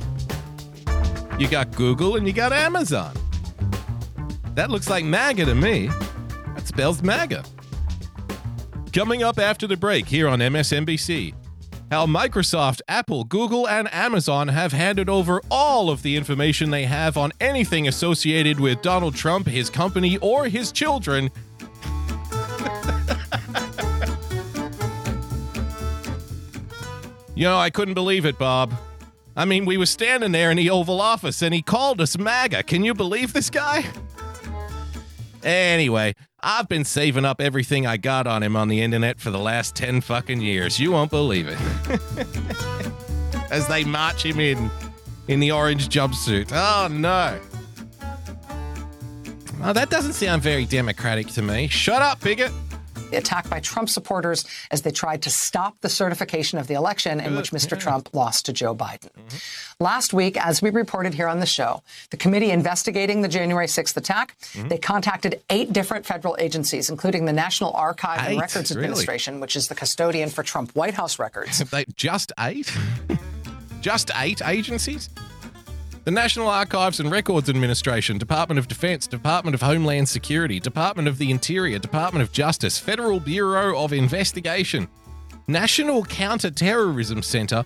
[1.38, 3.14] you got Google, and you got Amazon.
[4.56, 5.86] That looks like MAGA to me.
[6.56, 7.44] That spells MAGA.
[8.92, 11.32] Coming up after the break here on MSNBC.
[11.92, 17.16] How Microsoft, Apple, Google, and Amazon have handed over all of the information they have
[17.16, 21.30] on anything associated with Donald Trump, his company, or his children
[27.34, 28.74] You know, I couldn't believe it, Bob.
[29.34, 32.64] I mean, we were standing there in the Oval Office and he called us MAGA.
[32.64, 33.84] Can you believe this guy?
[35.42, 39.38] Anyway, I've been saving up everything I got on him on the internet for the
[39.38, 40.78] last 10 fucking years.
[40.78, 41.58] You won't believe it.
[43.50, 44.70] As they march him in
[45.28, 46.50] in the orange jumpsuit.
[46.52, 47.38] Oh no.
[49.64, 51.68] Oh, that doesn't sound very democratic to me.
[51.68, 52.52] Shut up, bigot.
[53.12, 57.20] The attack by Trump supporters as they tried to stop the certification of the election
[57.20, 57.78] in which Mr.
[57.78, 59.10] Trump lost to Joe Biden.
[59.12, 59.84] Mm-hmm.
[59.84, 63.96] Last week, as we reported here on the show, the committee investigating the January 6th
[63.96, 64.68] attack, mm-hmm.
[64.68, 68.40] they contacted eight different federal agencies, including the National Archive and Eight?
[68.40, 68.84] Records Really?
[68.84, 71.62] Administration, which is the custodian for Trump White House records.
[71.96, 72.74] Just eight?
[73.82, 75.10] just eight agencies?
[76.04, 81.16] The National Archives and Records Administration, Department of Defense, Department of Homeland Security, Department of
[81.16, 84.88] the Interior, Department of Justice, Federal Bureau of Investigation,
[85.46, 87.64] National Counterterrorism Center,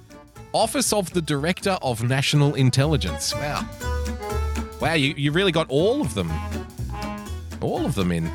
[0.52, 3.34] Office of the Director of National Intelligence.
[3.34, 3.66] Wow.
[4.82, 6.30] Wow, you, you really got all of them.
[7.62, 8.30] All of them in.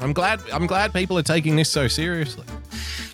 [0.00, 2.46] I'm glad I'm glad people are taking this so seriously.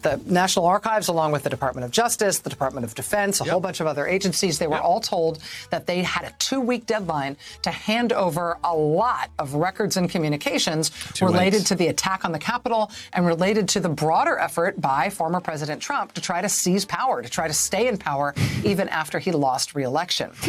[0.02, 3.60] The National Archives, along with the Department of Justice, the Department of Defense, a whole
[3.60, 5.38] bunch of other agencies, they were all told
[5.70, 10.10] that they had a two week deadline to hand over a lot of records and
[10.10, 11.68] communications Two related weeks.
[11.68, 15.80] to the attack on the Capitol and related to the broader effort by former President
[15.80, 18.34] Trump to try to seize power, to try to stay in power
[18.64, 20.30] even after he lost re election.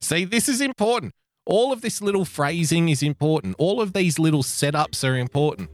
[0.00, 1.12] See, this is important.
[1.44, 3.56] All of this little phrasing is important.
[3.58, 5.70] All of these little setups are important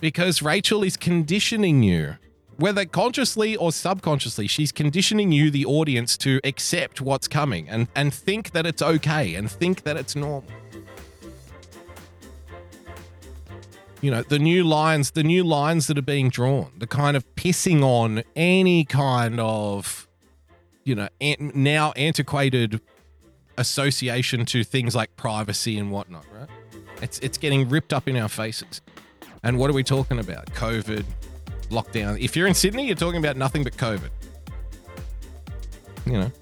[0.00, 2.16] because Rachel is conditioning you,
[2.56, 8.12] whether consciously or subconsciously, she's conditioning you, the audience, to accept what's coming and, and
[8.12, 10.44] think that it's okay and think that it's normal.
[14.02, 17.24] You know, the new lines, the new lines that are being drawn, the kind of
[17.34, 20.06] pissing on any kind of,
[20.84, 22.80] you know, an- now antiquated
[23.58, 26.48] association to things like privacy and whatnot, right?
[27.02, 28.80] It's it's getting ripped up in our faces.
[29.46, 30.46] And what are we talking about?
[30.54, 31.04] COVID,
[31.70, 32.20] lockdown.
[32.20, 34.10] If you're in Sydney, you're talking about nothing but COVID.
[36.04, 36.32] You know,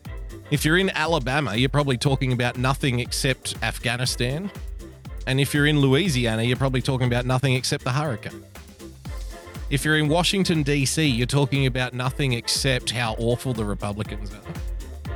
[0.50, 4.50] if you're in Alabama, you're probably talking about nothing except Afghanistan.
[5.26, 8.42] And if you're in Louisiana, you're probably talking about nothing except the hurricane.
[9.68, 15.10] If you're in Washington, D.C., you're talking about nothing except how awful the Republicans are.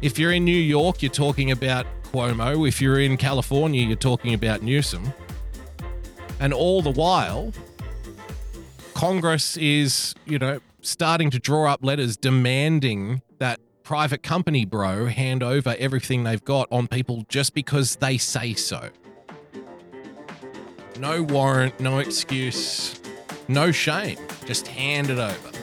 [0.00, 2.68] If you're in New York, you're talking about Cuomo.
[2.68, 5.12] If you're in California, you're talking about Newsom.
[6.40, 7.52] And all the while,
[8.94, 15.42] Congress is, you know, starting to draw up letters demanding that private company bro hand
[15.42, 18.90] over everything they've got on people just because they say so.
[20.98, 23.00] No warrant, no excuse,
[23.46, 24.18] no shame.
[24.46, 25.57] Just hand it over.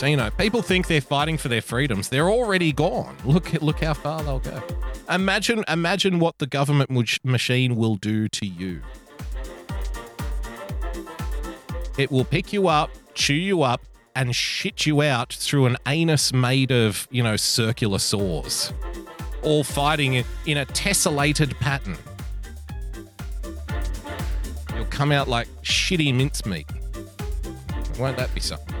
[0.00, 2.08] Know, people think they're fighting for their freedoms.
[2.08, 3.16] They're already gone.
[3.24, 4.62] Look, look how far they'll go.
[5.10, 8.80] Imagine, imagine what the government mach- machine will do to you.
[11.98, 13.82] It will pick you up, chew you up,
[14.14, 18.72] and shit you out through an anus made of, you know, circular saws,
[19.42, 21.98] all fighting in- in a tessellated pattern.
[24.76, 26.68] You'll come out like shitty mincemeat.
[27.98, 28.77] Won't that be something?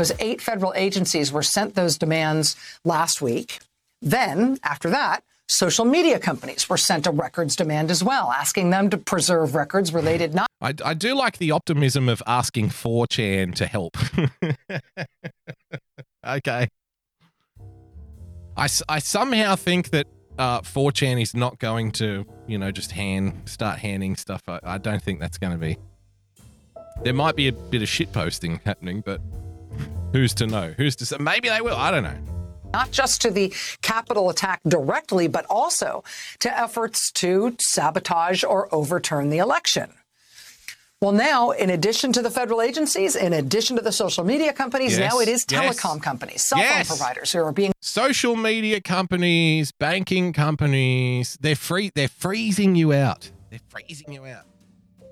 [0.00, 3.58] Those eight federal agencies were sent those demands last week.
[4.00, 8.88] Then, after that, social media companies were sent a records demand as well, asking them
[8.88, 13.66] to preserve records related not I, I do like the optimism of asking 4chan to
[13.66, 13.98] help.
[16.26, 16.68] okay.
[18.56, 20.06] I, I somehow think that
[20.38, 24.40] uh, 4chan is not going to, you know, just hand start handing stuff.
[24.48, 25.76] I, I don't think that's going to be.
[27.02, 29.20] There might be a bit of shit posting happening, but
[30.12, 30.74] who's to know?
[30.76, 31.16] Who's to say?
[31.18, 31.76] Maybe they will.
[31.76, 32.18] I don't know.
[32.72, 33.52] not just to the
[33.82, 36.04] Capitol attack directly, but also
[36.38, 39.90] to efforts to sabotage or overturn the election.
[41.00, 44.98] Well, now, in addition to the federal agencies, in addition to the social media companies,
[44.98, 45.80] Yes, now it is yes.
[45.80, 46.86] telecom companies, cell Yes.
[46.88, 52.92] phone providers who are being social media companies, banking companies, they're free they're freezing you
[52.92, 53.30] out.
[53.48, 54.44] They're freezing you out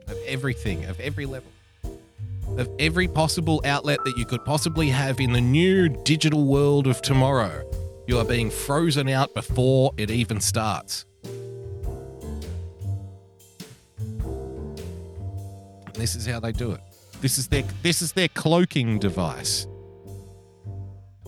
[0.06, 1.50] of everything, of every level.
[2.56, 7.02] Of every possible outlet that you could possibly have in the new digital world of
[7.02, 7.64] tomorrow.
[8.08, 11.04] You are being frozen out before it even starts.
[15.94, 16.80] This is how they do it.
[17.20, 19.66] This is their this is their cloaking device.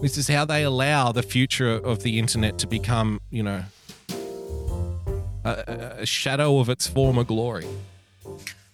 [0.00, 3.64] This is how they allow the future of the internet to become, you know,
[5.44, 7.66] a- a shadow of its former glory.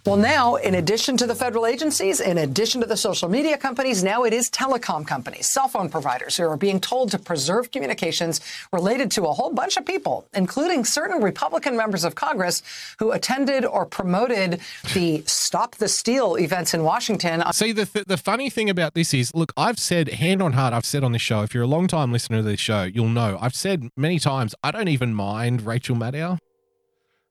[0.07, 4.05] Well, now, in addition to the federal agencies, in addition to the social media companies,
[4.05, 8.41] now it is telecom companies, cell phone providers who are being told to preserve communications
[8.73, 12.63] related to a whole bunch of people, including certain Republican members of Congress
[13.01, 14.61] who attended or promoted
[14.95, 17.43] the Stop the Steal events in Washington.
[17.53, 20.73] See, the, th- the funny thing about this is, look, I've said, hand on heart,
[20.73, 23.09] I've said on this show, if you're a long time listener to this show, you'll
[23.09, 26.39] know, I've said many times, I don't even mind Rachel Maddow.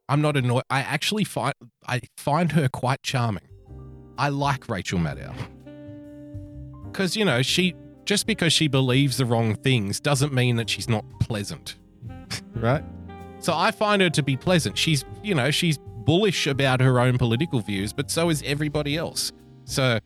[0.07, 0.63] I'm not annoyed.
[0.69, 1.53] I actually find
[1.87, 3.47] I find her quite charming.
[4.17, 5.33] I like Rachel Maddow.
[6.85, 7.75] Because, you know, she
[8.05, 11.75] just because she believes the wrong things doesn't mean that she's not pleasant.
[12.55, 12.83] right?
[13.39, 14.77] So I find her to be pleasant.
[14.77, 19.31] She's, you know, she's bullish about her own political views, but so is everybody else.
[19.65, 19.99] So,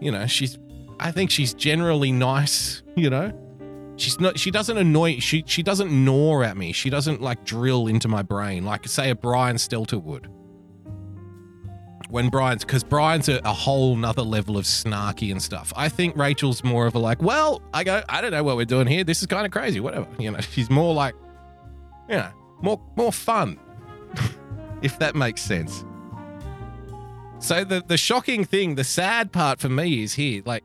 [0.00, 0.58] you know, she's
[1.00, 3.32] I think she's generally nice, you know.
[3.96, 6.72] She's not she doesn't annoy she she doesn't gnaw at me.
[6.72, 10.28] She doesn't like drill into my brain like say a Brian Stelter would.
[12.10, 15.72] when Brian's because Brian's a, a whole nother level of snarky and stuff.
[15.76, 18.64] I think Rachel's more of a like, well, I go, I don't know what we're
[18.66, 19.04] doing here.
[19.04, 19.80] This is kind of crazy.
[19.80, 20.40] Whatever, you know.
[20.40, 21.14] She's more like,
[22.08, 22.30] you know,
[22.62, 23.58] more more fun,
[24.82, 25.84] if that makes sense.
[27.38, 30.64] So the the shocking thing, the sad part for me is here, like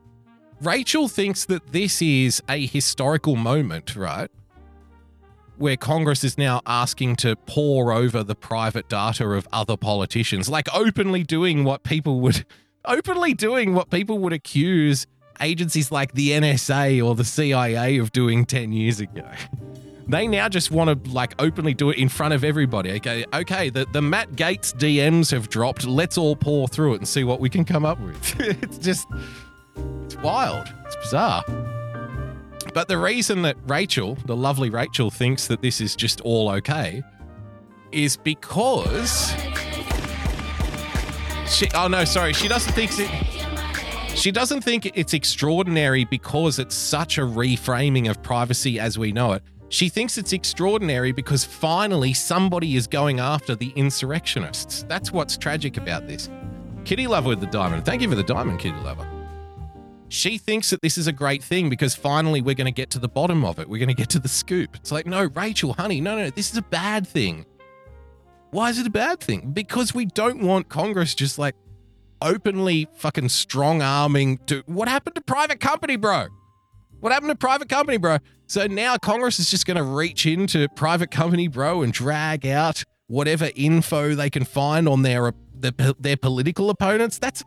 [0.62, 4.30] Rachel thinks that this is a historical moment, right?
[5.56, 10.72] Where Congress is now asking to pour over the private data of other politicians, like
[10.72, 12.44] openly doing what people would
[12.84, 15.08] openly doing what people would accuse
[15.40, 19.28] agencies like the NSA or the CIA of doing 10 years ago.
[20.06, 22.92] They now just want to like openly do it in front of everybody.
[22.92, 25.84] Okay, okay, the, the Matt Gaetz DMs have dropped.
[25.86, 28.40] Let's all pour through it and see what we can come up with.
[28.62, 29.08] it's just
[30.22, 30.72] wild.
[30.86, 31.44] It's bizarre.
[32.74, 37.02] But the reason that Rachel, the lovely Rachel, thinks that this is just all okay
[37.90, 39.34] is because
[41.46, 41.68] she.
[41.74, 42.32] Oh no, sorry.
[42.32, 43.10] She doesn't think it.
[44.16, 49.32] She doesn't think it's extraordinary because it's such a reframing of privacy as we know
[49.32, 49.42] it.
[49.68, 54.84] She thinks it's extraordinary because finally somebody is going after the insurrectionists.
[54.86, 56.28] That's what's tragic about this.
[56.84, 57.86] Kitty Lover with the diamond.
[57.86, 59.08] Thank you for the diamond, Kitty Lover.
[60.12, 62.98] She thinks that this is a great thing because finally we're going to get to
[62.98, 63.66] the bottom of it.
[63.66, 64.76] We're going to get to the scoop.
[64.76, 67.46] It's like, no, Rachel, honey, no, no, this is a bad thing.
[68.50, 69.52] Why is it a bad thing?
[69.52, 71.54] Because we don't want Congress just like
[72.20, 76.26] openly fucking strong arming to what happened to private company, bro?
[77.00, 78.18] What happened to private company, bro?
[78.48, 82.84] So now Congress is just going to reach into private company, bro, and drag out
[83.06, 87.18] whatever info they can find on their their, their political opponents.
[87.18, 87.42] That's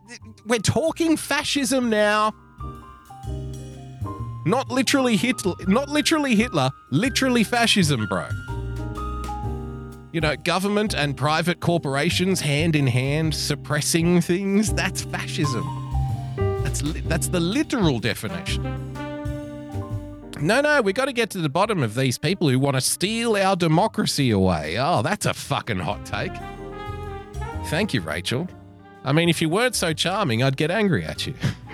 [0.48, 2.34] we're talking fascism now.
[4.46, 8.28] Not literally Hitler, not literally Hitler, literally fascism, bro.
[10.12, 15.66] You know, government and private corporations hand in hand suppressing things, that's fascism.
[16.64, 18.64] That's li- that's the literal definition.
[20.42, 22.82] No, no, we got to get to the bottom of these people who want to
[22.82, 24.78] steal our democracy away.
[24.78, 26.34] Oh, that's a fucking hot take.
[27.68, 28.48] Thank you, Rachel.
[29.04, 31.34] I mean, if you weren't so charming, I'd get angry at you.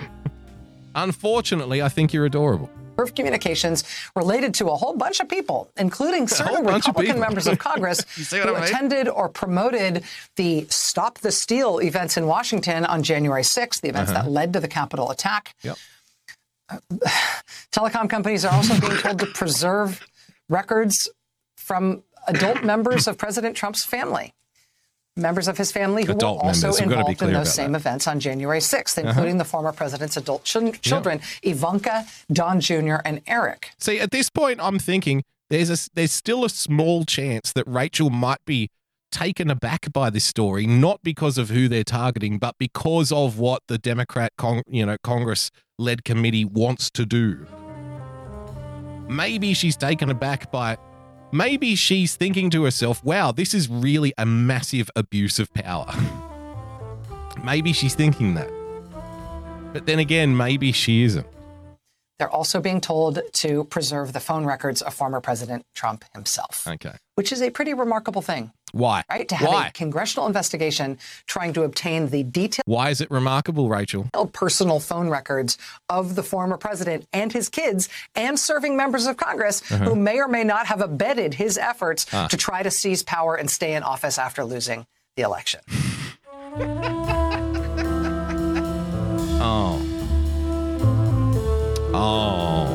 [0.94, 2.70] Unfortunately, I think you're adorable.
[2.98, 3.84] of communications
[4.14, 8.04] related to a whole bunch of people, including certain bunch of Republican members of Congress
[8.16, 8.68] You see what who I mean?
[8.68, 10.04] attended or promoted
[10.36, 14.22] the Stop the Steal events in Washington on January 6th, the events Uh-huh.
[14.22, 15.54] that led to the Capitol attack.
[15.62, 15.76] Yep.
[17.72, 20.06] Telecom companies are also being told to preserve
[20.48, 21.08] records
[21.56, 24.34] from adult members of President Trump's family.
[25.16, 26.80] Members of his family who Adult were also members.
[26.80, 27.78] We've got to be involved in those same that.
[27.78, 27.90] Uh-huh.
[27.90, 33.20] events on January 6th, including the former president's adult chil- children, Ivanka, Don Jr., and
[33.26, 33.70] Eric.
[33.78, 38.08] See, at this point, I'm thinking there's a there's still a small chance that Rachel
[38.08, 38.70] might be
[39.10, 43.62] taken aback by this story, not because of who they're targeting, but because of what
[43.68, 47.46] the Democrat, con- you know, Congress-led committee wants to do.
[49.08, 50.78] Maybe she's taken aback by.
[51.32, 55.90] Maybe she's thinking to herself, "Wow, this is really a massive abuse of power."
[57.44, 58.50] maybe she's thinking that,
[59.72, 61.26] but then again, maybe she isn't.
[62.22, 66.92] They're also being told to preserve the phone records of former President Trump himself, Okay,
[67.16, 69.02] which is a pretty remarkable thing, why?
[69.10, 69.28] right?
[69.28, 69.66] To have Why?
[69.66, 74.08] a congressional investigation trying to obtain the detailed Why is it remarkable, Rachel?
[74.32, 75.58] personal phone records
[75.88, 79.82] of the former president and his kids and serving members of Congress Uh-huh.
[79.82, 82.28] who may or may not have abetted his efforts Ah.
[82.28, 85.60] to try to seize power and stay in office after losing the election.
[89.44, 89.91] Oh.
[92.04, 92.66] Oh.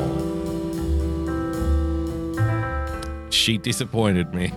[3.28, 4.52] She disappointed me.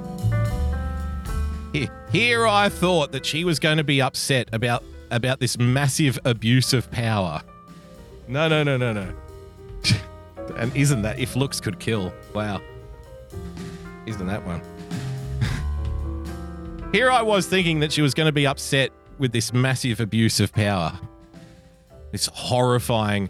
[2.11, 6.71] Here, I thought that she was going to be upset about about this massive abuse
[6.71, 7.41] of power.
[8.29, 9.13] No, no, no, no, no.
[10.57, 12.13] and isn't that if looks could kill?
[12.33, 12.61] Wow.
[14.05, 14.61] Isn't that one?
[16.93, 20.39] Here I was thinking that she was going to be upset with this massive abuse
[20.39, 20.97] of power.
[22.11, 23.29] This horrifying,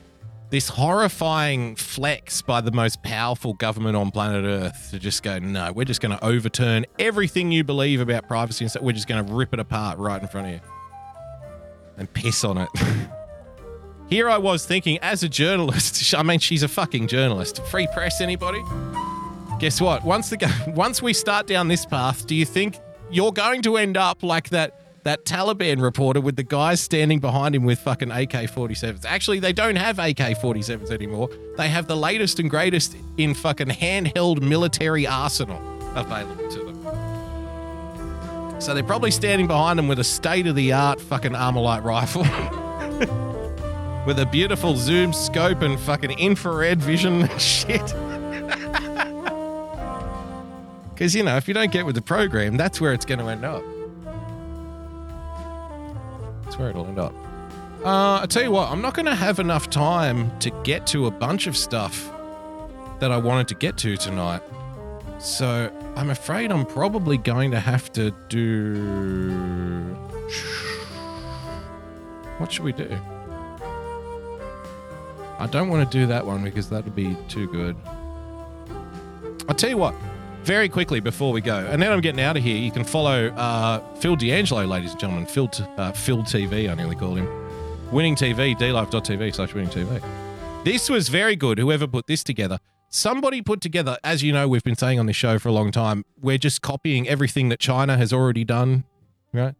[0.51, 5.71] this horrifying flex by the most powerful government on planet Earth to just go, no,
[5.71, 8.83] we're just going to overturn everything you believe about privacy and stuff.
[8.83, 10.59] We're just going to rip it apart right in front of you
[11.97, 12.69] and piss on it.
[14.09, 17.65] Here I was thinking, as a journalist, I mean, she's a fucking journalist.
[17.67, 18.61] Free press, anybody?
[19.59, 20.03] Guess what?
[20.03, 22.77] Once the once we start down this path, do you think
[23.09, 27.55] you're going to end up like that that Taliban reporter with the guys standing behind
[27.55, 29.05] him with fucking AK-47s?
[29.05, 31.29] Actually, they don't have AK-47s anymore.
[31.57, 35.61] They have the latest and greatest in fucking handheld military arsenal
[35.95, 36.71] available to them.
[38.61, 42.21] So they're probably standing behind him with a state of the art fucking Armalite rifle.
[44.05, 47.81] with a beautiful zoom scope and fucking infrared vision shit.
[50.93, 53.25] Because, you know, if you don't get with the program, that's where it's going to
[53.25, 53.63] end up.
[56.51, 57.13] That's where it'll end up.
[57.81, 61.07] Uh, I tell you what, I'm not going to have enough time to get to
[61.07, 62.11] a bunch of stuff
[62.99, 64.41] that I wanted to get to tonight.
[65.17, 69.95] So I'm afraid I'm probably going to have to do.
[72.37, 72.99] What should we do?
[75.39, 77.77] I don't want to do that one because that would be too good.
[79.47, 79.95] I'll tell you what,
[80.43, 82.57] very quickly before we go, and then I'm getting out of here.
[82.57, 85.25] You can follow uh, Phil D'Angelo, ladies and gentlemen.
[85.25, 87.27] Phil, t- uh, Phil TV, I nearly called him.
[87.91, 90.01] Winning TV, dlive.tv slash winning TV.
[90.63, 92.59] This was very good, whoever put this together.
[92.89, 95.71] Somebody put together, as you know, we've been saying on this show for a long
[95.71, 98.83] time, we're just copying everything that China has already done,
[99.33, 99.55] right?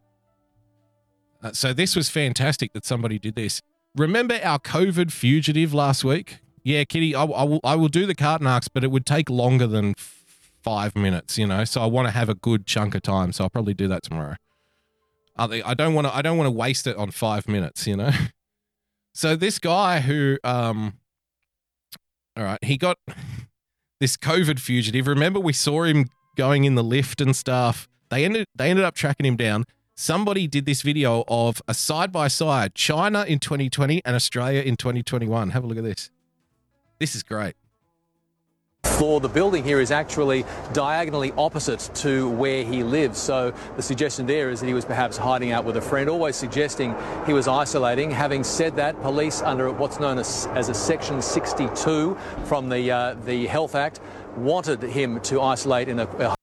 [1.41, 3.61] Uh, so this was fantastic that somebody did this.
[3.95, 6.39] Remember our COVID fugitive last week?
[6.63, 9.29] Yeah, Kitty, I, I will, I will do the carton arcs, but it would take
[9.29, 9.95] longer than
[10.63, 11.63] five minutes, you know.
[11.65, 13.31] So I want to have a good chunk of time.
[13.31, 14.35] So I'll probably do that tomorrow.
[15.37, 16.15] I don't want to.
[16.15, 18.11] I don't want to waste it on five minutes, you know.
[19.13, 20.93] So this guy who, um,
[22.37, 22.97] all right, he got
[23.99, 25.05] this COVID fugitive.
[25.05, 26.05] Remember, we saw him
[26.37, 27.89] going in the lift and stuff.
[28.09, 28.45] They ended.
[28.55, 29.65] They ended up tracking him down.
[29.95, 34.77] Somebody did this video of a side by side China in 2020 and Australia in
[34.77, 35.49] 2021.
[35.49, 36.09] Have a look at this.
[36.97, 37.55] This is great.
[39.01, 39.19] Floor.
[39.19, 43.17] The building here is actually diagonally opposite to where he lives.
[43.17, 46.35] So the suggestion there is that he was perhaps hiding out with a friend, always
[46.35, 48.11] suggesting he was isolating.
[48.11, 52.15] Having said that, police under what's known as, as a Section 62
[52.45, 53.99] from the, uh, the Health Act
[54.37, 56.35] wanted him to isolate in a, a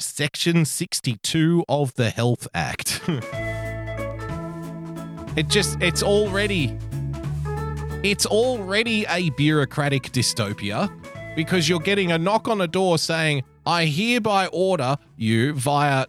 [0.00, 3.00] Section 62 of the Health Act.
[5.36, 6.76] it just, it's already,
[8.02, 10.90] it's already a bureaucratic dystopia
[11.34, 16.06] because you're getting a knock on the door saying, I hereby order you via,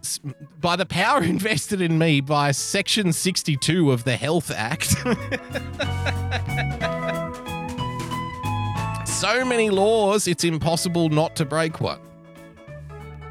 [0.60, 4.90] by the power invested in me by Section 62 of the Health Act.
[9.08, 12.00] so many laws, it's impossible not to break one.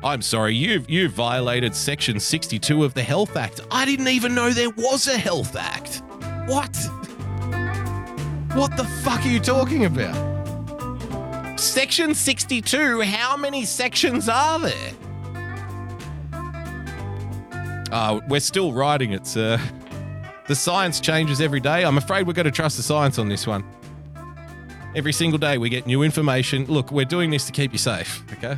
[0.03, 3.61] I'm sorry, you've you've violated section 62 of the Health Act.
[3.71, 6.01] I didn't even know there was a Health Act.
[6.49, 6.75] What?
[8.53, 10.32] What the fuck are you talking about?
[11.63, 14.91] Section 62, how many sections are there?
[17.89, 19.57] Uh, we're still writing it, sir.
[20.47, 21.85] The science changes every day.
[21.85, 23.63] I'm afraid we're going to trust the science on this one.
[24.93, 26.65] Every single day we get new information.
[26.65, 28.57] Look, we're doing this to keep you safe, okay?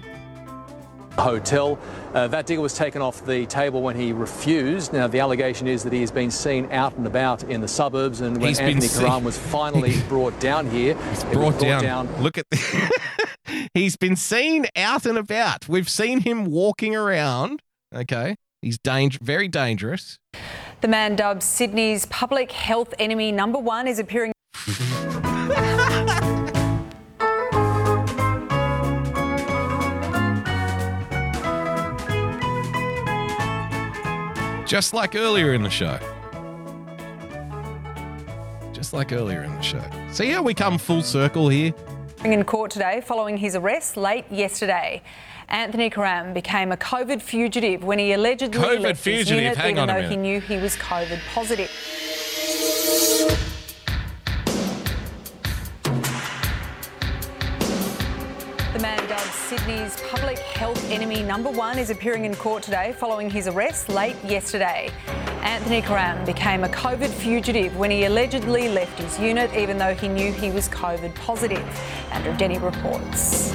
[1.17, 1.79] Hotel.
[2.13, 4.93] Uh, that digger was taken off the table when he refused.
[4.93, 8.21] Now, the allegation is that he has been seen out and about in the suburbs,
[8.21, 12.21] and when He's Anthony Karam was finally brought down here, He's it was brought, down.
[12.21, 12.91] Look at the
[13.73, 15.67] He's been seen out and about.
[15.67, 17.61] We've seen him walking around.
[17.93, 18.35] Okay.
[18.61, 20.17] He's danger very dangerous.
[20.81, 24.31] The man dubbed Sydney's public health enemy number one is appearing
[34.65, 35.99] Just like earlier in the show.
[38.73, 39.83] Just like earlier in the show.
[40.11, 41.73] See how we come full circle here?
[42.23, 45.01] in court today following his arrest late yesterday.
[45.47, 49.77] Anthony Karam became a COVID fugitive when he allegedly COVID left his fugitive, unit, hang
[49.77, 51.69] even on a though he knew he was COVID positive.
[59.47, 64.15] Sydney's public health enemy number one is appearing in court today following his arrest late
[64.23, 64.89] yesterday.
[65.43, 70.07] Anthony Karam became a COVID fugitive when he allegedly left his unit, even though he
[70.07, 71.63] knew he was COVID positive.
[72.11, 73.53] Andrew Denny reports.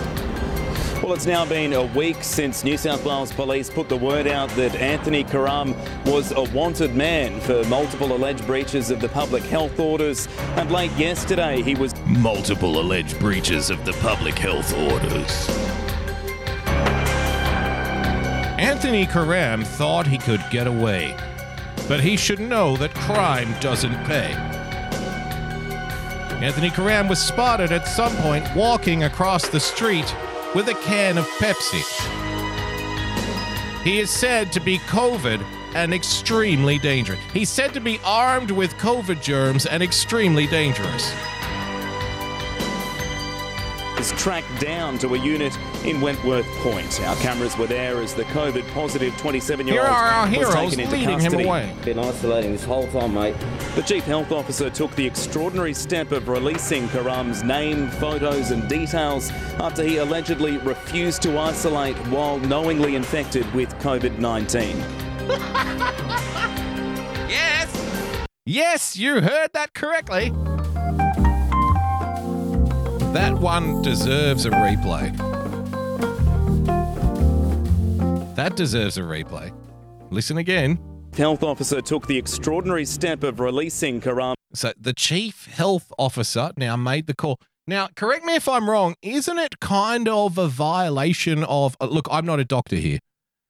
[1.02, 4.50] Well, it's now been a week since New South Wales Police put the word out
[4.50, 5.74] that Anthony Karam
[6.04, 10.28] was a wanted man for multiple alleged breaches of the public health orders.
[10.56, 15.79] And late yesterday, he was Multiple alleged breaches of the public health orders.
[18.70, 21.16] Anthony Karam thought he could get away,
[21.88, 24.32] but he should know that crime doesn't pay.
[26.40, 30.14] Anthony Karam was spotted at some point walking across the street
[30.54, 31.82] with a can of Pepsi.
[33.82, 35.44] He is said to be COVID
[35.74, 37.18] and extremely dangerous.
[37.32, 41.12] He's said to be armed with COVID germs and extremely dangerous.
[44.20, 47.00] Was tracked down to a unit in Wentworth Point.
[47.02, 50.92] Our cameras were there as the COVID positive 27 year old was heroes taken into
[50.92, 51.42] leading custody.
[51.42, 51.74] him away.
[51.84, 53.34] Been isolating this whole time, mate.
[53.74, 59.30] The chief health officer took the extraordinary step of releasing Karam's name, photos, and details
[59.58, 64.82] after he allegedly refused to isolate while knowingly infected with COVID 19.
[67.30, 68.26] Yes.
[68.44, 70.32] Yes, you heard that correctly.
[73.12, 75.16] That one deserves a replay.
[78.36, 79.52] That deserves a replay.
[80.10, 80.78] Listen again.
[81.16, 84.36] Health officer took the extraordinary step of releasing Karam.
[84.54, 87.38] So the chief health officer now made the call.
[87.66, 88.94] Now, correct me if I'm wrong.
[89.02, 91.76] Isn't it kind of a violation of?
[91.80, 92.98] uh, Look, I'm not a doctor here.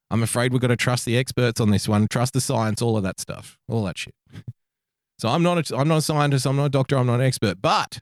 [0.09, 2.97] I'm afraid we've got to trust the experts on this one, trust the science, all
[2.97, 4.15] of that stuff, all that shit.
[5.19, 6.47] So I'm not a, I'm not a scientist.
[6.47, 6.97] I'm not a doctor.
[6.97, 7.61] I'm not an expert.
[7.61, 7.99] But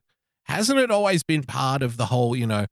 [0.50, 2.66] hasn't it always been part of the whole, you know,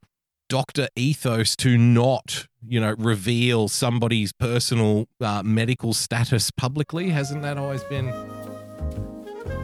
[0.50, 7.10] doctor ethos to not, you know, reveal somebody's personal uh, medical status publicly?
[7.10, 8.12] Hasn't that always been?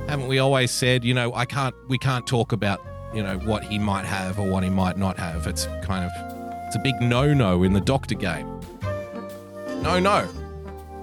[0.07, 2.79] haven't we always said, you know, I can't, we can't talk about,
[3.15, 5.47] you know, what he might have or what he might not have.
[5.47, 6.11] It's kind of,
[6.67, 8.59] it's a big no-no in the doctor game.
[9.81, 10.29] No, no.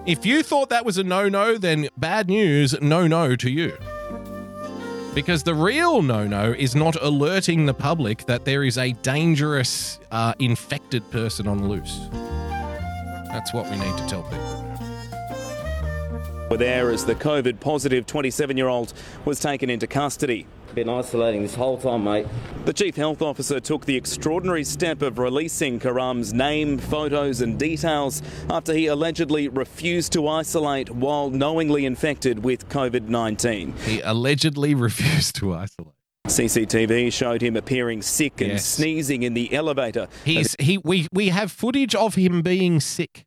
[0.06, 3.76] If you thought that was a no-no, then bad news, no-no to you.
[5.14, 10.34] Because the real no-no is not alerting the public that there is a dangerous, uh,
[10.38, 12.08] infected person on loose.
[12.12, 14.60] That's what we need to tell people.
[16.50, 18.92] were there as the COVID positive 27 year old
[19.24, 20.46] was taken into custody.
[20.74, 22.26] Been isolating this whole time, mate.
[22.64, 28.22] The chief health officer took the extraordinary step of releasing Karam's name, photos, and details
[28.48, 33.74] after he allegedly refused to isolate while knowingly infected with COVID 19.
[33.84, 35.94] He allegedly refused to isolate.
[36.28, 38.64] CCTV showed him appearing sick and Yes.
[38.64, 40.06] sneezing in the elevator.
[40.24, 43.24] He's he we we have footage of him being sick.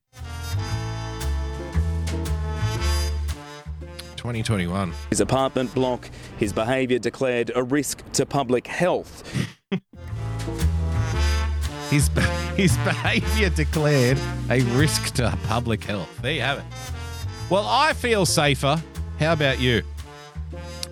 [4.24, 4.94] 2021.
[5.10, 9.22] His apartment block, his behaviour declared a risk to public health.
[11.90, 12.10] His
[12.56, 14.18] his behaviour declared
[14.50, 16.10] a risk to public health.
[16.24, 16.64] There you have it.
[17.52, 18.82] Well, I feel safer.
[19.20, 19.84] How about you?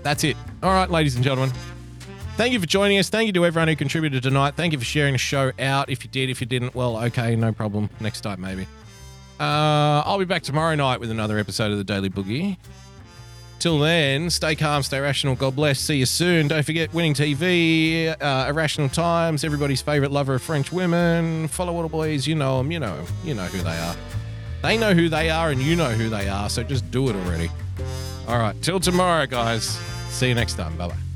[0.03, 0.37] That's it.
[0.61, 1.55] All right, ladies and gentlemen.
[2.37, 3.09] Thank you for joining us.
[3.09, 4.55] Thank you to everyone who contributed tonight.
[4.55, 5.89] Thank you for sharing the show out.
[5.89, 7.89] If you did, if you didn't, well, okay, no problem.
[7.99, 8.67] Next time, maybe.
[9.39, 12.57] Uh, I'll be back tomorrow night with another episode of the Daily Boogie.
[13.61, 15.35] Till then, stay calm, stay rational.
[15.35, 15.79] God bless.
[15.79, 16.47] See you soon.
[16.47, 21.47] Don't forget Winning TV, uh, Irrational Times, everybody's favorite lover of French women.
[21.47, 22.25] Follow Water Boys.
[22.25, 22.71] You know them.
[22.71, 23.05] You know 'em.
[23.23, 23.95] You know who they are.
[24.63, 26.49] They know who they are, and you know who they are.
[26.49, 27.51] So just do it already.
[28.27, 28.59] All right.
[28.63, 29.77] Till tomorrow, guys.
[30.09, 30.75] See you next time.
[30.75, 31.10] Bye bye.